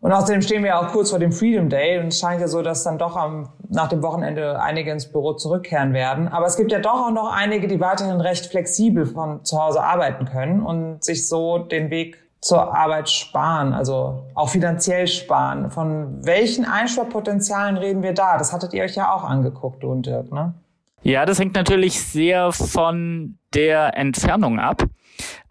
und 0.00 0.12
außerdem 0.12 0.42
stehen 0.42 0.62
wir 0.62 0.78
auch 0.78 0.88
kurz 0.88 1.10
vor 1.10 1.18
dem 1.18 1.32
Freedom 1.32 1.68
Day 1.68 1.98
und 1.98 2.08
es 2.08 2.18
scheint 2.18 2.40
ja 2.40 2.48
so, 2.48 2.62
dass 2.62 2.84
dann 2.84 2.98
doch 2.98 3.16
am, 3.16 3.48
nach 3.68 3.88
dem 3.88 4.02
Wochenende 4.02 4.60
einige 4.60 4.92
ins 4.92 5.10
Büro 5.10 5.32
zurückkehren 5.34 5.92
werden. 5.92 6.28
Aber 6.28 6.46
es 6.46 6.56
gibt 6.56 6.70
ja 6.72 6.78
doch 6.78 7.06
auch 7.06 7.12
noch 7.12 7.32
einige, 7.32 7.66
die 7.66 7.80
weiterhin 7.80 8.20
recht 8.20 8.46
flexibel 8.46 9.06
von 9.06 9.44
zu 9.44 9.60
Hause 9.60 9.82
arbeiten 9.82 10.26
können 10.26 10.62
und 10.62 11.02
sich 11.02 11.28
so 11.28 11.58
den 11.58 11.90
Weg 11.90 12.18
zur 12.40 12.76
Arbeit 12.76 13.08
sparen, 13.08 13.72
also 13.72 14.26
auch 14.34 14.50
finanziell 14.50 15.08
sparen. 15.08 15.70
Von 15.70 16.24
welchen 16.24 16.64
Einsparpotenzialen 16.64 17.76
reden 17.76 18.02
wir 18.02 18.12
da? 18.12 18.38
Das 18.38 18.52
hattet 18.52 18.72
ihr 18.74 18.84
euch 18.84 18.94
ja 18.94 19.12
auch 19.12 19.24
angeguckt, 19.24 19.82
du 19.82 19.90
und 19.90 20.06
Dirk, 20.06 20.30
ne? 20.30 20.54
Ja, 21.02 21.24
das 21.24 21.38
hängt 21.38 21.54
natürlich 21.54 22.02
sehr 22.02 22.52
von 22.52 23.38
der 23.54 23.96
Entfernung 23.96 24.58
ab. 24.58 24.82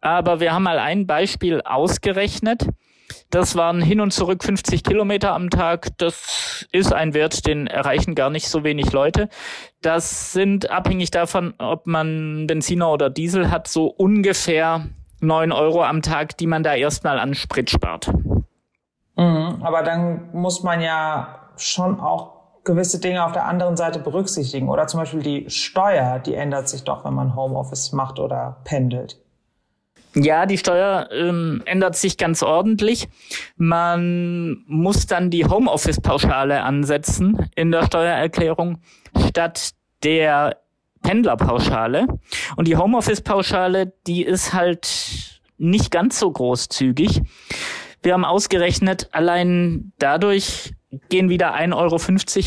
Aber 0.02 0.40
wir 0.40 0.54
haben 0.54 0.64
mal 0.64 0.80
ein 0.80 1.08
Beispiel 1.08 1.62
ausgerechnet. 1.62 2.68
Das 3.30 3.56
waren 3.56 3.82
hin 3.82 4.00
und 4.00 4.12
zurück 4.12 4.44
50 4.44 4.84
Kilometer 4.84 5.34
am 5.34 5.50
Tag. 5.50 5.90
Das 5.98 6.66
ist 6.72 6.94
ein 6.94 7.14
Wert, 7.14 7.46
den 7.46 7.68
erreichen 7.68 8.16
gar 8.16 8.30
nicht 8.30 8.48
so 8.48 8.64
wenig 8.64 8.92
Leute. 8.92 9.30
Das 9.82 10.32
sind 10.32 10.70
abhängig 10.70 11.12
davon, 11.12 11.54
ob 11.58 11.88
man 11.88 12.48
Benziner 12.48 12.92
oder 12.92 13.10
Diesel 13.10 13.52
hat, 13.52 13.68
so 13.68 13.88
ungefähr 13.88 14.86
neun 15.20 15.52
Euro 15.52 15.84
am 15.84 16.02
Tag, 16.02 16.38
die 16.38 16.48
man 16.48 16.64
da 16.64 16.76
erstmal 16.76 17.20
an 17.20 17.34
Sprit 17.34 17.70
spart. 17.70 18.12
Mhm, 19.18 19.62
aber 19.62 19.84
dann 19.84 20.30
muss 20.34 20.64
man 20.64 20.82
ja 20.82 21.50
schon 21.58 22.00
auch 22.00 22.36
gewisse 22.64 23.00
Dinge 23.00 23.24
auf 23.24 23.32
der 23.32 23.46
anderen 23.46 23.78
Seite 23.78 24.00
berücksichtigen. 24.00 24.70
Oder 24.70 24.88
zum 24.88 25.00
Beispiel 25.00 25.22
die 25.22 25.50
Steuer, 25.50 26.20
die 26.20 26.34
ändert 26.36 26.68
sich 26.68 26.84
doch, 26.84 27.06
wenn 27.06 27.14
man 27.14 27.36
Homeoffice 27.36 27.94
macht 27.94 28.20
oder 28.20 28.58
pendelt. 28.64 29.20
Ja, 30.16 30.46
die 30.46 30.58
Steuer 30.58 31.10
ähm, 31.12 31.62
ändert 31.66 31.98
sich 31.98 32.18
ganz 32.18 32.42
ordentlich. 32.42 33.10
Man 33.58 34.64
muss 34.66 35.08
dann 35.08 35.30
die 35.30 35.46
Homeoffice-Pauschale 35.46 36.64
ansetzen 36.64 37.50
in 37.56 37.72
der 37.72 37.86
Steuererklärung 37.86 38.78
statt 39.28 39.72
der 40.04 40.58
Pendlerpauschale. 41.02 42.08
Und 42.56 42.68
die 42.68 42.78
Homeoffice-Pauschale, 42.78 43.94
die 44.08 44.24
ist 44.24 44.54
halt 44.54 45.42
nicht 45.58 45.92
ganz 45.92 46.18
so 46.18 46.32
großzügig. 46.32 47.22
Wir 48.02 48.14
haben 48.14 48.26
ausgerechnet, 48.26 49.10
allein 49.12 49.92
dadurch 50.00 50.74
gehen 51.10 51.28
wieder 51.30 51.56
1,50 51.56 51.76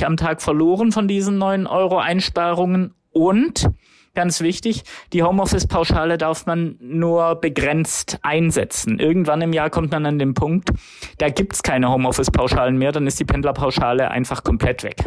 Euro 0.01 0.07
am 0.07 0.17
Tag 0.17 0.41
verloren 0.41 0.91
von 0.91 1.07
diesen 1.07 1.37
9 1.37 1.67
Euro 1.67 1.99
Einsparungen 1.99 2.95
und 3.11 3.69
ganz 4.15 4.41
wichtig, 4.41 4.85
die 5.13 5.23
Homeoffice-Pauschale 5.23 6.19
darf 6.19 6.47
man 6.47 6.77
nur 6.81 7.37
begrenzt 7.37 8.19
einsetzen. 8.23 8.99
Irgendwann 8.99 9.41
im 9.43 9.53
Jahr 9.53 9.71
kommt 9.71 9.93
man 9.93 10.07
an 10.07 10.19
den 10.19 10.35
Punkt, 10.35 10.71
da 11.19 11.29
gibt's 11.29 11.63
keine 11.63 11.91
Homeoffice-Pauschalen 11.91 12.77
mehr, 12.77 12.93
dann 12.93 13.07
ist 13.07 13.21
die 13.21 13.25
Pendlerpauschale 13.25 14.11
einfach 14.11 14.43
komplett 14.43 14.83
weg. 14.83 15.05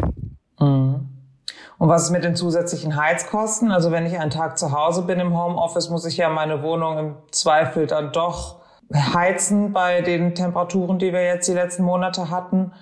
Mhm. 0.60 1.08
Und 1.78 1.90
was 1.90 2.04
ist 2.04 2.12
mit 2.12 2.24
den 2.24 2.36
zusätzlichen 2.36 2.96
Heizkosten? 2.96 3.72
Also 3.72 3.92
wenn 3.92 4.06
ich 4.06 4.20
einen 4.20 4.30
Tag 4.30 4.60
zu 4.60 4.72
Hause 4.72 5.02
bin 5.02 5.20
im 5.20 5.36
Homeoffice, 5.36 5.90
muss 5.90 6.06
ich 6.06 6.18
ja 6.18 6.30
meine 6.30 6.62
Wohnung 6.62 6.98
im 7.00 7.16
Zweifel 7.32 7.88
dann 7.88 8.12
doch 8.12 8.62
heizen 8.94 9.74
bei 9.74 10.02
den 10.02 10.36
Temperaturen, 10.36 11.00
die 11.00 11.12
wir 11.12 11.24
jetzt 11.24 11.48
die 11.48 11.54
letzten 11.54 11.84
Monate 11.84 12.30
hatten. 12.30 12.74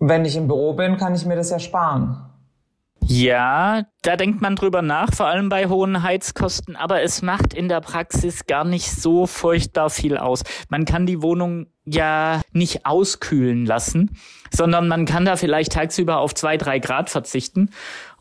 Wenn 0.00 0.24
ich 0.24 0.36
im 0.36 0.48
Büro 0.48 0.72
bin, 0.72 0.96
kann 0.96 1.14
ich 1.14 1.24
mir 1.24 1.36
das 1.36 1.50
ja 1.50 1.58
sparen. 1.58 2.27
Ja, 3.10 3.86
da 4.02 4.16
denkt 4.16 4.42
man 4.42 4.54
drüber 4.54 4.82
nach, 4.82 5.14
vor 5.14 5.28
allem 5.28 5.48
bei 5.48 5.66
hohen 5.68 6.02
Heizkosten, 6.02 6.76
aber 6.76 7.00
es 7.00 7.22
macht 7.22 7.54
in 7.54 7.70
der 7.70 7.80
Praxis 7.80 8.44
gar 8.44 8.66
nicht 8.66 8.90
so 8.90 9.26
furchtbar 9.26 9.88
viel 9.88 10.18
aus. 10.18 10.42
Man 10.68 10.84
kann 10.84 11.06
die 11.06 11.22
Wohnung 11.22 11.68
ja 11.86 12.42
nicht 12.52 12.84
auskühlen 12.84 13.64
lassen, 13.64 14.10
sondern 14.50 14.88
man 14.88 15.06
kann 15.06 15.24
da 15.24 15.36
vielleicht 15.36 15.72
tagsüber 15.72 16.18
auf 16.18 16.34
zwei, 16.34 16.58
drei 16.58 16.80
Grad 16.80 17.08
verzichten 17.08 17.70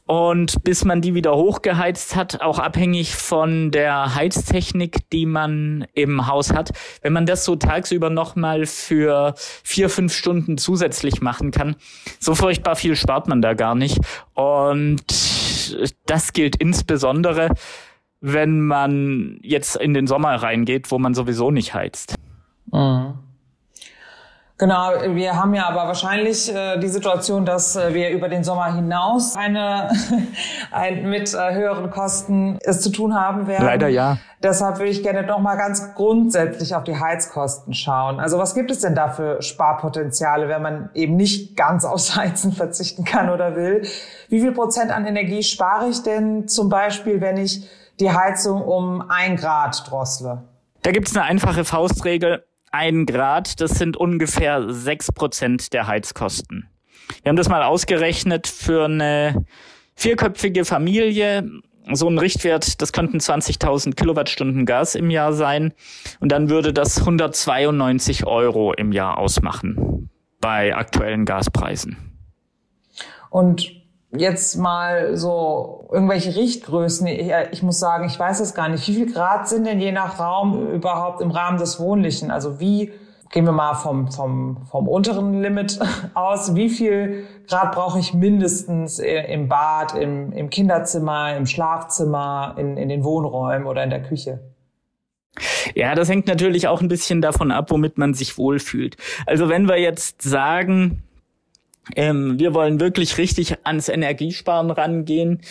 und 0.08 0.64
bis 0.64 0.86
man 0.86 1.02
die 1.02 1.14
wieder 1.14 1.36
hochgeheizt 1.36 2.16
hat, 2.16 2.42
auch 2.42 2.60
abhängig 2.60 3.16
von 3.16 3.72
der 3.72 4.16
Heiztechnik, 4.16 5.10
die 5.12 5.26
man 5.26 5.86
im 5.94 6.28
Haus 6.28 6.54
hat. 6.54 6.72
Wenn 7.02 7.14
man 7.14 7.26
das 7.26 7.44
so 7.44 7.58
tagsüber 7.58 8.10
nochmal 8.10 8.66
für 8.66 9.36
vier, 9.38 9.90
fünf 9.90 10.14
Stunden 10.14 10.58
zusätzlich 10.58 11.22
machen 11.22 11.52
kann, 11.52 11.76
so 12.20 12.36
furchtbar 12.36 12.78
viel 12.78 12.96
spart 12.96 13.28
man 13.28 13.42
da 13.42 13.54
gar 13.54 13.76
nicht. 13.76 14.00
Und 14.34 15.04
das 16.06 16.32
gilt 16.32 16.56
insbesondere, 16.56 17.50
wenn 18.22 18.62
man 18.62 19.40
jetzt 19.44 19.76
in 19.76 19.94
den 19.94 20.08
Sommer 20.08 20.36
reingeht, 20.36 20.90
wo 20.90 21.00
man 21.00 21.14
sowieso 21.16 21.52
nicht 21.52 21.74
heizt. 21.74 22.16
Mhm. 22.72 23.27
Genau, 24.60 24.90
wir 25.14 25.36
haben 25.36 25.54
ja 25.54 25.68
aber 25.68 25.86
wahrscheinlich 25.86 26.54
äh, 26.54 26.80
die 26.80 26.88
Situation, 26.88 27.46
dass 27.46 27.76
äh, 27.76 27.94
wir 27.94 28.10
über 28.10 28.28
den 28.28 28.44
Sommer 28.44 28.74
hinaus 28.74 29.36
eine 29.36 29.92
ein, 30.72 31.08
mit 31.08 31.32
äh, 31.32 31.54
höheren 31.54 31.92
Kosten 31.92 32.58
es 32.62 32.82
zu 32.82 32.92
tun 32.92 33.14
haben 33.14 33.46
werden. 33.46 33.66
Leider 33.66 33.88
ja. 33.88 34.18
Deshalb 34.42 34.80
würde 34.80 34.90
ich 34.90 35.04
gerne 35.04 35.28
noch 35.28 35.40
mal 35.40 35.58
ganz 35.58 35.94
grundsätzlich 35.94 36.74
auf 36.74 36.84
die 36.84 37.00
Heizkosten 37.00 37.76
schauen. 37.76 38.20
Also 38.20 38.40
was 38.40 38.56
gibt 38.56 38.72
es 38.72 38.80
denn 38.80 38.96
da 38.96 39.10
für 39.10 39.44
Sparpotenziale, 39.44 40.50
wenn 40.50 40.64
man 40.64 40.90
eben 40.96 41.16
nicht 41.16 41.56
ganz 41.56 41.86
aufs 41.86 42.16
Heizen 42.16 42.52
verzichten 42.52 43.04
kann 43.04 43.30
oder 43.30 43.56
will? 43.56 43.84
Wie 44.28 44.42
viel 44.42 44.54
Prozent 44.54 44.90
an 44.90 45.06
Energie 45.06 45.44
spare 45.44 45.88
ich 45.90 46.02
denn 46.02 46.48
zum 46.48 46.70
Beispiel, 46.70 47.22
wenn 47.22 47.38
ich 47.38 47.70
die 48.00 48.12
Heizung 48.12 48.64
um 48.64 49.08
ein 49.08 49.36
Grad 49.36 49.88
drossle? 49.88 50.46
Da 50.82 50.92
gibt 50.92 51.10
es 51.10 51.16
eine 51.16 51.26
einfache 51.26 51.64
Faustregel 51.64 52.44
ein 52.72 53.06
Grad, 53.06 53.62
das 53.62 53.72
sind 53.72 53.98
ungefähr 53.98 54.72
sechs 54.72 55.12
Prozent 55.12 55.74
der 55.74 55.88
Heizkosten. 55.88 56.70
Wir 57.24 57.30
haben 57.30 57.38
das 57.38 57.50
mal 57.50 57.64
ausgerechnet 57.64 58.48
für 58.48 58.86
eine 58.86 59.46
vierköpfige 59.96 60.66
Familie. 60.66 61.50
So 61.94 62.10
ein 62.10 62.18
Richtwert, 62.18 62.82
das 62.82 62.92
könnten 62.92 63.20
20.000 63.20 63.96
Kilowattstunden 63.96 64.66
Gas 64.66 64.96
im 64.96 65.10
Jahr 65.10 65.32
sein. 65.32 65.74
Und 66.20 66.32
dann 66.32 66.50
würde 66.50 66.74
das 66.74 67.00
192 67.00 68.26
Euro 68.28 68.74
im 68.74 68.92
Jahr 68.92 69.18
ausmachen 69.18 70.10
bei 70.42 70.76
aktuellen 70.76 71.26
Gaspreisen. 71.26 71.98
Und 73.30 73.72
jetzt 74.18 74.56
mal 74.58 75.16
so 75.16 75.88
irgendwelche 75.92 76.36
Richtgrößen. 76.36 77.08
Ich, 77.08 77.32
ich, 77.52 77.64
muss 77.64 77.80
sagen, 77.80 78.06
ich 78.06 78.18
weiß 78.20 78.40
es 78.40 78.54
gar 78.54 78.70
nicht. 78.70 78.88
Wie 78.88 78.94
viel 78.94 79.12
Grad 79.12 79.48
sind 79.48 79.66
denn 79.66 79.80
je 79.80 79.92
nach 79.92 80.20
Raum 80.20 80.68
überhaupt 80.70 81.22
im 81.22 81.32
Rahmen 81.32 81.58
des 81.58 81.80
Wohnlichen? 81.80 82.32
Also 82.32 82.60
wie, 82.60 82.92
gehen 83.32 83.46
wir 83.46 83.52
mal 83.52 83.74
vom, 83.74 84.12
vom, 84.12 84.66
vom 84.70 84.88
unteren 84.88 85.42
Limit 85.42 85.80
aus, 86.14 86.56
wie 86.56 86.70
viel 86.70 87.26
Grad 87.48 87.74
brauche 87.74 88.00
ich 88.00 88.14
mindestens 88.14 89.00
im 89.00 89.48
Bad, 89.48 89.96
im, 89.96 90.32
im 90.32 90.50
Kinderzimmer, 90.50 91.36
im 91.36 91.46
Schlafzimmer, 91.46 92.56
in, 92.58 92.78
in 92.78 92.90
den 92.90 93.04
Wohnräumen 93.04 93.68
oder 93.68 93.84
in 93.84 93.90
der 93.90 94.04
Küche? 94.04 94.40
Ja, 95.76 95.94
das 95.94 96.10
hängt 96.10 96.28
natürlich 96.28 96.68
auch 96.68 96.82
ein 96.82 96.88
bisschen 96.88 97.22
davon 97.22 97.52
ab, 97.52 97.70
womit 97.70 97.98
man 97.98 98.14
sich 98.14 98.38
wohlfühlt. 98.38 98.98
Also 99.26 99.50
wenn 99.50 99.68
wir 99.68 99.80
jetzt 99.80 100.22
sagen, 100.22 101.04
ähm, 101.96 102.40
wir 102.40 102.54
wollen 102.54 102.80
wirklich 102.80 103.18
richtig 103.18 103.56
ans 103.64 103.90
Energiesparen 103.90 104.72
rangehen. 104.72 105.42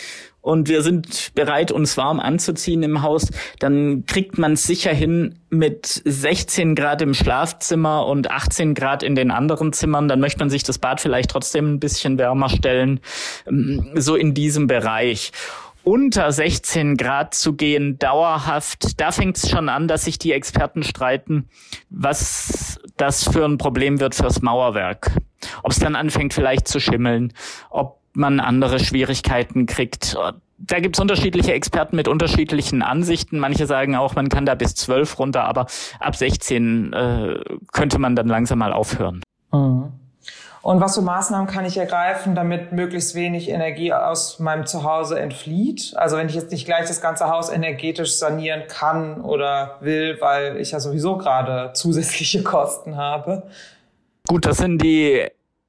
Und 0.47 0.69
wir 0.69 0.81
sind 0.81 1.33
bereit, 1.35 1.73
uns 1.73 1.97
warm 1.97 2.21
anzuziehen 2.21 2.81
im 2.81 3.01
Haus, 3.01 3.27
dann 3.59 4.05
kriegt 4.05 4.37
man 4.37 4.53
es 4.53 4.63
sicher 4.63 4.93
hin 4.93 5.39
mit 5.49 6.01
16 6.05 6.73
Grad 6.73 7.01
im 7.01 7.13
Schlafzimmer 7.13 8.05
und 8.05 8.31
18 8.31 8.73
Grad 8.73 9.03
in 9.03 9.15
den 9.15 9.29
anderen 9.29 9.73
Zimmern. 9.73 10.07
Dann 10.07 10.21
möchte 10.21 10.39
man 10.39 10.49
sich 10.49 10.63
das 10.63 10.77
Bad 10.77 11.01
vielleicht 11.01 11.31
trotzdem 11.31 11.73
ein 11.73 11.79
bisschen 11.81 12.17
wärmer 12.17 12.47
stellen, 12.47 13.01
ähm, 13.45 13.91
so 13.95 14.15
in 14.15 14.33
diesem 14.33 14.67
Bereich 14.67 15.33
unter 15.87 16.33
16 16.33 16.97
Grad 16.97 17.33
zu 17.33 17.53
gehen, 17.53 17.97
dauerhaft, 17.97 18.99
da 18.99 19.11
fängt 19.11 19.37
es 19.37 19.49
schon 19.49 19.69
an, 19.69 19.87
dass 19.87 20.03
sich 20.03 20.19
die 20.19 20.33
Experten 20.33 20.83
streiten, 20.83 21.47
was 21.89 22.77
das 22.97 23.23
für 23.23 23.45
ein 23.45 23.57
Problem 23.57 24.01
wird 24.01 24.13
fürs 24.13 24.41
Mauerwerk. 24.41 25.15
Ob 25.63 25.71
es 25.71 25.79
dann 25.79 25.95
anfängt 25.95 26.33
vielleicht 26.33 26.67
zu 26.67 26.81
schimmeln, 26.81 27.31
ob 27.69 28.01
man 28.11 28.41
andere 28.41 28.79
Schwierigkeiten 28.79 29.65
kriegt. 29.65 30.17
Da 30.57 30.79
gibt's 30.81 30.99
unterschiedliche 30.99 31.53
Experten 31.53 31.95
mit 31.95 32.09
unterschiedlichen 32.09 32.81
Ansichten. 32.81 33.39
Manche 33.39 33.65
sagen 33.65 33.95
auch, 33.95 34.13
man 34.13 34.27
kann 34.27 34.45
da 34.45 34.55
bis 34.55 34.75
12 34.75 35.17
runter, 35.19 35.45
aber 35.45 35.67
ab 36.01 36.15
16 36.17 36.91
äh, 36.91 37.39
könnte 37.71 37.97
man 37.97 38.13
dann 38.17 38.27
langsam 38.27 38.59
mal 38.59 38.73
aufhören. 38.73 39.21
Mhm. 39.53 39.93
Und 40.67 40.81
was 40.81 40.95
für 40.95 41.01
Maßnahmen 41.01 41.47
kann 41.47 41.63
ich 41.63 41.77
ergreifen, 41.77 42.35
damit 42.35 42.73
möglichst 42.73 43.15
wenig 43.15 43.47
Energie 43.47 43.93
aus 43.93 44.39
meinem 44.39 44.65
Zuhause 44.65 45.17
entflieht? 45.17 45.93
Also 45.95 46.17
wenn 46.17 46.27
ich 46.27 46.35
jetzt 46.35 46.51
nicht 46.51 46.65
gleich 46.65 46.85
das 46.85 46.99
ganze 46.99 47.29
Haus 47.29 47.49
energetisch 47.49 48.15
sanieren 48.15 48.63
kann 48.67 49.21
oder 49.21 49.77
will, 49.79 50.17
weil 50.19 50.57
ich 50.57 50.71
ja 50.71 50.81
sowieso 50.81 51.17
gerade 51.17 51.71
zusätzliche 51.71 52.43
Kosten 52.43 52.97
habe. 52.97 53.43
Gut, 54.27 54.45
das 54.45 54.57
sind 54.57 54.81
die 54.81 55.25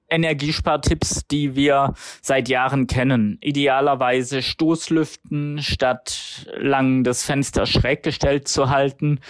Energiespartipps, 0.08 1.28
die 1.28 1.54
wir 1.54 1.94
seit 2.20 2.48
Jahren 2.48 2.88
kennen. 2.88 3.38
Idealerweise 3.40 4.42
Stoßlüften 4.42 5.62
statt 5.62 6.48
lang 6.56 7.04
das 7.04 7.22
Fenster 7.22 7.66
schräg 7.66 8.02
gestellt 8.02 8.48
zu 8.48 8.68
halten. 8.68 9.20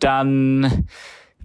Dann 0.00 0.88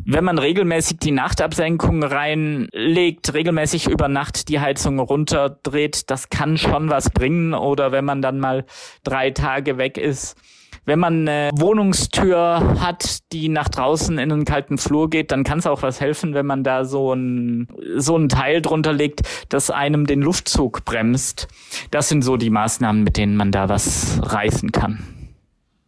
wenn 0.06 0.24
man 0.24 0.38
regelmäßig 0.38 0.98
die 1.00 1.12
Nachtabsenkung 1.12 2.04
reinlegt, 2.04 3.34
regelmäßig 3.34 3.90
über 3.90 4.08
Nacht 4.08 4.50
die 4.50 4.60
Heizung 4.60 5.00
runterdreht, 5.00 6.10
das 6.10 6.30
kann 6.30 6.58
schon 6.58 6.90
was 6.90 7.10
bringen. 7.10 7.54
Oder 7.54 7.92
wenn 7.92 8.06
man 8.06 8.22
dann 8.22 8.40
mal 8.40 8.66
drei 9.04 9.32
Tage 9.32 9.78
weg 9.78 9.98
ist. 9.98 10.36
Wenn 10.84 10.98
man 10.98 11.28
eine 11.28 11.52
Wohnungstür 11.54 12.80
hat, 12.80 13.32
die 13.32 13.50
nach 13.50 13.70
draußen 13.70 14.18
in 14.18 14.32
einen 14.32 14.46
kalten 14.46 14.80
Flur 14.80 15.12
geht, 15.12 15.32
dann 15.32 15.44
kann 15.44 15.60
es 15.60 15.68
auch 15.68 15.84
was 15.84 16.02
helfen, 16.02 16.34
wenn 16.34 16.48
man 16.48 16.64
da 16.64 16.86
so 16.86 17.14
ein, 17.14 17.68
so 17.98 18.18
ein 18.18 18.30
Teil 18.30 18.64
drunter 18.64 18.92
legt, 18.92 19.22
das 19.50 19.70
einem 19.70 20.08
den 20.08 20.22
Luftzug 20.22 20.84
bremst. 20.84 21.48
Das 21.92 22.10
sind 22.10 22.24
so 22.24 22.36
die 22.36 22.50
Maßnahmen, 22.50 23.04
mit 23.04 23.18
denen 23.18 23.36
man 23.36 23.52
da 23.52 23.70
was 23.70 24.20
reißen 24.24 24.72
kann. 24.72 25.04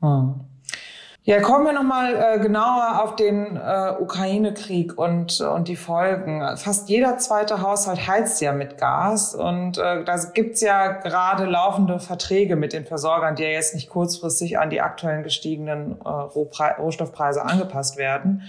Hm. 0.02 0.53
Ja, 1.26 1.40
kommen 1.40 1.66
wir 1.66 1.72
nochmal 1.72 2.16
äh, 2.16 2.40
genauer 2.40 3.02
auf 3.02 3.16
den 3.16 3.56
äh, 3.56 3.94
Ukraine-Krieg 3.98 4.98
und, 4.98 5.40
und 5.40 5.70
die 5.70 5.78
Folgen. 5.78 6.42
Fast 6.58 6.90
jeder 6.90 7.18
zweite 7.18 7.62
Haushalt 7.62 8.10
heizt 8.10 8.42
ja 8.42 8.52
mit 8.52 8.78
Gas 8.78 9.34
und 9.34 9.78
äh, 9.78 10.04
da 10.04 10.18
gibt's 10.34 10.60
ja 10.60 10.92
gerade 10.92 11.46
laufende 11.46 12.00
Verträge 12.02 12.58
mit 12.58 12.74
den 12.74 12.86
Versorgern, 12.86 13.38
die 13.38 13.44
ja 13.44 13.50
jetzt 13.50 13.74
nicht 13.74 13.90
kurzfristig 13.90 14.60
an 14.60 14.70
die 14.70 14.82
aktuellen 14.82 15.24
gestiegenen 15.24 15.96
äh, 16.04 16.10
Rohstoffpreise 16.10 17.46
angepasst 17.46 17.96
werden. 17.96 18.42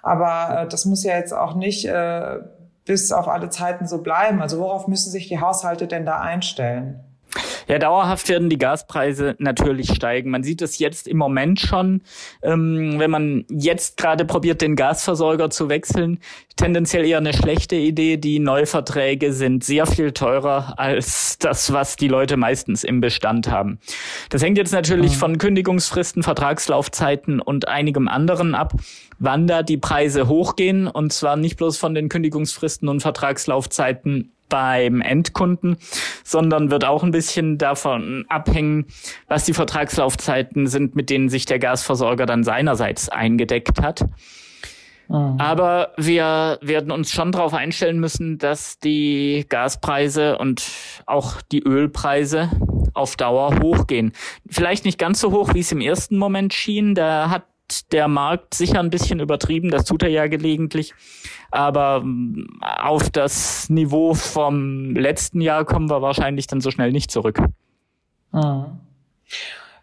Aber 0.00 0.60
äh, 0.62 0.68
das 0.68 0.84
muss 0.84 1.02
ja 1.02 1.16
jetzt 1.16 1.32
auch 1.32 1.56
nicht 1.56 1.84
äh, 1.84 2.38
bis 2.84 3.10
auf 3.10 3.26
alle 3.26 3.50
Zeiten 3.50 3.88
so 3.88 4.02
bleiben. 4.02 4.40
Also 4.40 4.60
worauf 4.60 4.86
müssen 4.86 5.10
sich 5.10 5.26
die 5.26 5.40
Haushalte 5.40 5.88
denn 5.88 6.06
da 6.06 6.20
einstellen? 6.20 7.09
Ja, 7.68 7.78
dauerhaft 7.78 8.28
werden 8.28 8.50
die 8.50 8.58
Gaspreise 8.58 9.36
natürlich 9.38 9.94
steigen. 9.94 10.30
Man 10.30 10.42
sieht 10.42 10.62
es 10.62 10.78
jetzt 10.78 11.06
im 11.06 11.16
Moment 11.16 11.60
schon, 11.60 12.02
ähm, 12.42 12.98
wenn 12.98 13.10
man 13.10 13.44
jetzt 13.48 13.96
gerade 13.96 14.24
probiert, 14.24 14.60
den 14.60 14.76
Gasversorger 14.76 15.50
zu 15.50 15.68
wechseln, 15.68 16.18
tendenziell 16.56 17.06
eher 17.06 17.18
eine 17.18 17.32
schlechte 17.32 17.76
Idee. 17.76 18.16
Die 18.16 18.38
Neuverträge 18.38 19.32
sind 19.32 19.64
sehr 19.64 19.86
viel 19.86 20.12
teurer 20.12 20.78
als 20.78 21.38
das, 21.38 21.72
was 21.72 21.96
die 21.96 22.08
Leute 22.08 22.36
meistens 22.36 22.84
im 22.84 23.00
Bestand 23.00 23.50
haben. 23.50 23.78
Das 24.28 24.42
hängt 24.42 24.58
jetzt 24.58 24.72
natürlich 24.72 25.12
mhm. 25.12 25.16
von 25.16 25.38
Kündigungsfristen, 25.38 26.22
Vertragslaufzeiten 26.22 27.40
und 27.40 27.68
einigem 27.68 28.08
anderen 28.08 28.54
ab, 28.54 28.74
wann 29.18 29.46
da 29.46 29.62
die 29.62 29.78
Preise 29.78 30.28
hochgehen. 30.28 30.86
Und 30.86 31.12
zwar 31.12 31.36
nicht 31.36 31.56
bloß 31.56 31.78
von 31.78 31.94
den 31.94 32.08
Kündigungsfristen 32.08 32.88
und 32.88 33.00
Vertragslaufzeiten 33.00 34.32
beim 34.50 35.00
Endkunden, 35.00 35.78
sondern 36.22 36.70
wird 36.70 36.84
auch 36.84 37.02
ein 37.02 37.12
bisschen 37.12 37.56
davon 37.56 38.26
abhängen, 38.28 38.84
was 39.28 39.46
die 39.46 39.54
Vertragslaufzeiten 39.54 40.66
sind, 40.66 40.94
mit 40.94 41.08
denen 41.08 41.30
sich 41.30 41.46
der 41.46 41.58
Gasversorger 41.58 42.26
dann 42.26 42.44
seinerseits 42.44 43.08
eingedeckt 43.08 43.80
hat. 43.80 44.04
Mhm. 45.10 45.36
Aber 45.38 45.92
wir 45.96 46.58
werden 46.62 46.92
uns 46.92 47.10
schon 47.10 47.32
darauf 47.32 47.52
einstellen 47.54 47.98
müssen, 47.98 48.38
dass 48.38 48.78
die 48.78 49.44
Gaspreise 49.48 50.38
und 50.38 50.62
auch 51.06 51.40
die 51.42 51.62
Ölpreise 51.62 52.50
auf 52.94 53.16
Dauer 53.16 53.60
hochgehen. 53.60 54.12
Vielleicht 54.48 54.84
nicht 54.84 54.98
ganz 54.98 55.20
so 55.20 55.32
hoch, 55.32 55.54
wie 55.54 55.60
es 55.60 55.72
im 55.72 55.80
ersten 55.80 56.16
Moment 56.16 56.54
schien. 56.54 56.94
Da 56.94 57.30
hat 57.30 57.44
der 57.92 58.08
Markt 58.08 58.54
sicher 58.54 58.80
ein 58.80 58.90
bisschen 58.90 59.20
übertrieben, 59.20 59.70
das 59.70 59.84
tut 59.84 60.02
er 60.02 60.08
ja 60.08 60.26
gelegentlich. 60.26 60.94
Aber 61.50 62.00
mm, 62.00 62.60
auf 62.62 63.10
das 63.10 63.68
Niveau 63.68 64.14
vom 64.14 64.94
letzten 64.94 65.40
Jahr 65.40 65.64
kommen 65.64 65.90
wir 65.90 66.02
wahrscheinlich 66.02 66.46
dann 66.46 66.60
so 66.60 66.70
schnell 66.70 66.92
nicht 66.92 67.10
zurück. 67.10 67.40
Mhm. 68.32 68.80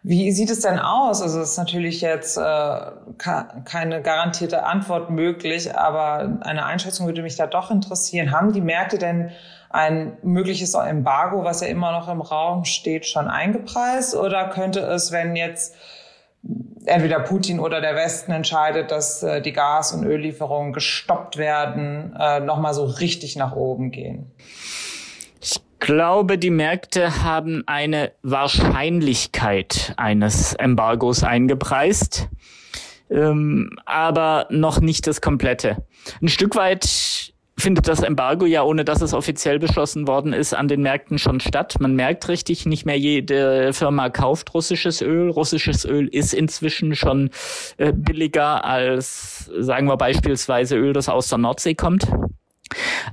Wie 0.04 0.30
sieht 0.30 0.50
es 0.50 0.60
denn 0.60 0.78
aus? 0.78 1.20
Also 1.20 1.40
es 1.40 1.50
ist 1.50 1.58
natürlich 1.58 2.00
jetzt 2.00 2.38
äh, 2.38 2.80
keine 3.18 4.00
garantierte 4.00 4.64
Antwort 4.64 5.10
möglich, 5.10 5.76
aber 5.76 6.38
eine 6.42 6.64
Einschätzung 6.64 7.06
würde 7.06 7.22
mich 7.22 7.36
da 7.36 7.46
doch 7.46 7.70
interessieren. 7.70 8.30
Haben 8.30 8.52
die 8.52 8.60
Märkte 8.60 8.98
denn 8.98 9.30
ein 9.70 10.16
mögliches 10.22 10.74
Embargo, 10.74 11.44
was 11.44 11.60
ja 11.60 11.66
immer 11.66 11.92
noch 11.92 12.08
im 12.08 12.20
Raum 12.20 12.64
steht, 12.64 13.06
schon 13.06 13.28
eingepreist? 13.28 14.14
Oder 14.14 14.48
könnte 14.48 14.80
es, 14.80 15.12
wenn 15.12 15.36
jetzt 15.36 15.74
entweder 16.84 17.20
Putin 17.20 17.60
oder 17.60 17.80
der 17.80 17.94
Westen 17.94 18.32
entscheidet, 18.32 18.90
dass 18.90 19.22
äh, 19.22 19.42
die 19.42 19.52
Gas- 19.52 19.92
und 19.92 20.04
Öllieferungen 20.04 20.72
gestoppt 20.72 21.36
werden, 21.36 22.16
äh, 22.18 22.40
nochmal 22.40 22.74
so 22.74 22.84
richtig 22.84 23.36
nach 23.36 23.54
oben 23.54 23.90
gehen? 23.90 24.30
glaube, 25.78 26.38
die 26.38 26.50
Märkte 26.50 27.22
haben 27.22 27.62
eine 27.66 28.12
Wahrscheinlichkeit 28.22 29.94
eines 29.96 30.52
Embargos 30.54 31.22
eingepreist, 31.22 32.28
ähm, 33.10 33.70
aber 33.86 34.46
noch 34.50 34.80
nicht 34.80 35.06
das 35.06 35.20
komplette. 35.20 35.86
Ein 36.20 36.28
Stück 36.28 36.56
weit 36.56 37.32
findet 37.58 37.88
das 37.88 38.02
Embargo 38.02 38.46
ja, 38.46 38.62
ohne 38.62 38.84
dass 38.84 39.02
es 39.02 39.12
offiziell 39.12 39.58
beschlossen 39.58 40.06
worden 40.06 40.32
ist, 40.32 40.54
an 40.54 40.68
den 40.68 40.82
Märkten 40.82 41.18
schon 41.18 41.40
statt. 41.40 41.76
Man 41.80 41.94
merkt 41.94 42.28
richtig, 42.28 42.66
nicht 42.66 42.86
mehr 42.86 42.98
jede 42.98 43.72
Firma 43.72 44.08
kauft 44.10 44.54
russisches 44.54 45.02
Öl. 45.02 45.30
Russisches 45.30 45.84
Öl 45.84 46.08
ist 46.08 46.32
inzwischen 46.32 46.94
schon 46.94 47.30
äh, 47.76 47.92
billiger 47.92 48.64
als, 48.64 49.50
sagen 49.58 49.88
wir 49.88 49.96
beispielsweise, 49.96 50.76
Öl, 50.76 50.92
das 50.92 51.08
aus 51.08 51.28
der 51.28 51.38
Nordsee 51.38 51.74
kommt. 51.74 52.06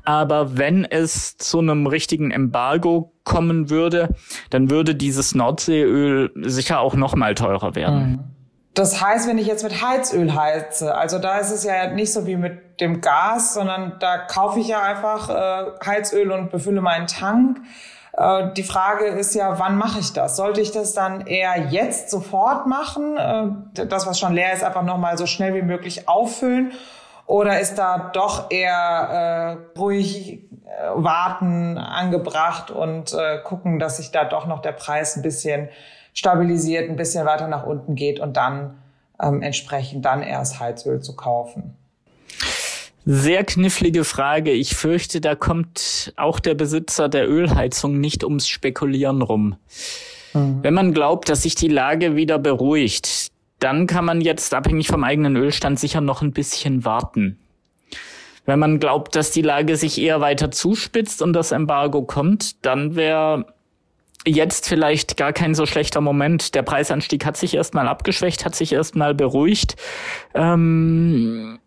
Aber 0.03 0.58
wenn 0.58 0.86
es 0.86 1.38
zu 1.38 1.60
einem 1.60 1.88
richtigen 1.88 2.31
Embargo 2.31 3.13
kommen 3.23 3.69
würde, 3.69 4.10
dann 4.49 4.69
würde 4.69 4.95
dieses 4.95 5.34
Nordseeöl 5.34 6.31
sicher 6.41 6.79
auch 6.79 6.95
noch 6.95 7.15
mal 7.15 7.36
teurer 7.36 7.75
werden. 7.75 8.12
Mhm. 8.12 8.35
Das 8.76 9.02
heißt, 9.02 9.28
wenn 9.30 9.38
ich 9.38 9.48
jetzt 9.48 9.64
mit 9.64 9.82
Heizöl 9.82 10.36
heize, 10.36 10.96
also 10.96 11.18
da 11.18 11.38
ist 11.38 11.50
es 11.50 11.64
ja 11.64 11.88
nicht 11.88 12.12
so 12.12 12.28
wie 12.28 12.36
mit 12.36 12.82
dem 12.82 13.00
Gas, 13.00 13.54
sondern 13.54 13.96
da 14.02 14.18
kaufe 14.18 14.60
ich 14.60 14.68
ja 14.68 14.82
einfach 14.82 15.30
äh, 15.30 15.72
Heizöl 15.86 16.30
und 16.30 16.52
befülle 16.52 16.82
meinen 16.82 17.08
Tank. 17.08 17.60
Äh, 18.18 18.52
die 18.52 18.64
Frage 18.64 19.06
ist 19.06 19.34
ja, 19.34 19.60
wann 19.60 19.78
mache 19.78 20.00
ich 20.00 20.12
das? 20.12 20.36
Sollte 20.36 20.60
ich 20.60 20.72
das 20.72 20.94
dann 20.94 21.26
eher 21.26 21.70
jetzt 21.70 22.10
sofort 22.10 22.68
machen? 22.68 23.16
Äh, 23.16 23.86
das, 23.88 24.08
was 24.08 24.20
schon 24.20 24.34
leer 24.34 24.54
ist, 24.54 24.64
einfach 24.64 24.84
nochmal 24.84 25.18
so 25.18 25.26
schnell 25.26 25.54
wie 25.54 25.62
möglich 25.62 26.10
auffüllen? 26.10 26.74
Oder 27.28 27.62
ist 27.62 27.76
da 27.76 28.12
doch 28.14 28.52
eher 28.52 29.58
äh, 29.74 29.80
ruhig 29.80 30.44
äh, 30.66 30.90
warten 30.94 31.78
angebracht 31.78 32.72
und 32.72 33.14
äh, 33.14 33.40
gucken, 33.42 33.80
dass 33.80 33.98
sich 33.98 34.12
da 34.12 34.26
doch 34.26 34.48
noch 34.48 34.62
der 34.62 34.74
Preis 34.74 35.16
ein 35.16 35.22
bisschen 35.22 35.70
stabilisiert, 36.15 36.89
ein 36.89 36.95
bisschen 36.95 37.28
weiter 37.28 37.47
nach 37.47 37.67
unten 37.67 37.93
geht 37.93 38.19
und 38.19 38.36
dann 38.36 38.80
ähm, 39.21 39.43
entsprechend 39.43 40.06
dann 40.06 40.23
erst 40.23 40.60
Heizöl 40.60 41.01
zu 41.01 41.15
kaufen? 41.15 41.75
Sehr 43.06 43.43
knifflige 43.43 44.04
Frage. 44.04 44.49
Ich 44.49 44.75
fürchte, 44.75 45.21
da 45.21 45.36
kommt 45.36 46.12
auch 46.15 46.39
der 46.39 46.56
Besitzer 46.56 47.08
der 47.08 47.30
Ölheizung 47.30 47.99
nicht 47.99 48.23
ums 48.23 48.47
Spekulieren 48.47 49.21
rum. 49.21 49.58
Mhm. 50.34 50.63
Wenn 50.63 50.73
man 50.73 50.93
glaubt, 50.93 51.30
dass 51.30 51.43
sich 51.43 51.54
die 51.54 51.67
Lage 51.67 52.15
wieder 52.15 52.39
beruhigt, 52.39 53.32
dann 53.60 53.86
kann 53.86 54.06
man 54.06 54.21
jetzt 54.21 54.54
abhängig 54.56 54.88
vom 54.88 55.04
eigenen 55.04 55.36
Ölstand 55.36 55.80
sicher 55.80 56.01
noch 56.01 56.23
ein 56.23 56.32
bisschen 56.32 56.84
warten. 56.84 57.39
Wenn 58.45 58.60
man 58.60 58.80
glaubt, 58.80 59.15
dass 59.15 59.32
die 59.32 59.41
Lage 59.41 59.75
sich 59.75 59.99
eher 59.99 60.21
weiter 60.21 60.51
zuspitzt 60.51 61.21
und 61.21 61.34
das 61.34 61.51
Embargo 61.51 62.04
kommt, 62.04 62.65
dann 62.65 62.95
wäre 62.95 63.45
jetzt 64.26 64.68
vielleicht 64.68 65.18
gar 65.18 65.34
kein 65.34 65.56
so 65.56 65.66
schlechter 65.66 66.02
Moment. 66.02 66.56
Der 66.56 66.64
Preisanstieg 66.64 67.26
hat 67.26 67.38
sich 67.38 67.54
erstmal 67.54 67.88
abgeschwächt, 67.88 68.46
hat 68.46 68.56
sich 68.56 68.74
erstmal 68.74 69.14
beruhigt. 69.14 69.76
Ähm, 70.34 71.60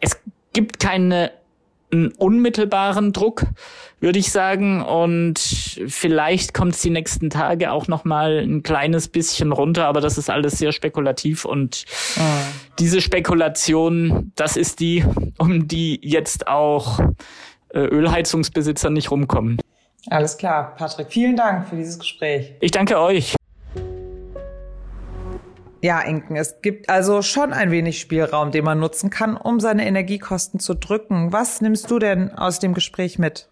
es 0.00 0.20
gibt 0.52 0.78
keine 0.78 1.32
einen 1.92 2.12
unmittelbaren 2.12 3.12
Druck, 3.12 3.46
würde 4.00 4.18
ich 4.18 4.32
sagen. 4.32 4.82
Und 4.82 5.38
vielleicht 5.86 6.54
kommt 6.54 6.74
es 6.74 6.82
die 6.82 6.90
nächsten 6.90 7.30
Tage 7.30 7.70
auch 7.72 7.88
noch 7.88 8.04
mal 8.04 8.38
ein 8.38 8.62
kleines 8.62 9.08
bisschen 9.08 9.52
runter, 9.52 9.86
aber 9.86 10.00
das 10.00 10.18
ist 10.18 10.30
alles 10.30 10.58
sehr 10.58 10.72
spekulativ. 10.72 11.44
Und 11.44 11.84
mhm. 12.16 12.22
diese 12.78 13.00
Spekulation, 13.00 14.32
das 14.34 14.56
ist 14.56 14.80
die, 14.80 15.04
um 15.38 15.68
die 15.68 16.00
jetzt 16.02 16.48
auch 16.48 17.00
äh, 17.70 17.80
Ölheizungsbesitzer 17.80 18.90
nicht 18.90 19.10
rumkommen. 19.10 19.58
Alles 20.10 20.36
klar, 20.36 20.74
Patrick. 20.76 21.08
Vielen 21.10 21.36
Dank 21.36 21.68
für 21.68 21.76
dieses 21.76 21.98
Gespräch. 21.98 22.54
Ich 22.60 22.70
danke 22.70 22.98
euch. 22.98 23.34
Ja, 25.82 26.00
Inken, 26.00 26.36
es 26.36 26.62
gibt 26.62 26.88
also 26.88 27.22
schon 27.22 27.52
ein 27.52 27.70
wenig 27.70 28.00
Spielraum, 28.00 28.50
den 28.50 28.64
man 28.64 28.78
nutzen 28.78 29.10
kann, 29.10 29.36
um 29.36 29.60
seine 29.60 29.86
Energiekosten 29.86 30.58
zu 30.58 30.74
drücken. 30.74 31.32
Was 31.32 31.60
nimmst 31.60 31.90
du 31.90 31.98
denn 31.98 32.32
aus 32.32 32.58
dem 32.58 32.74
Gespräch 32.74 33.18
mit? 33.18 33.48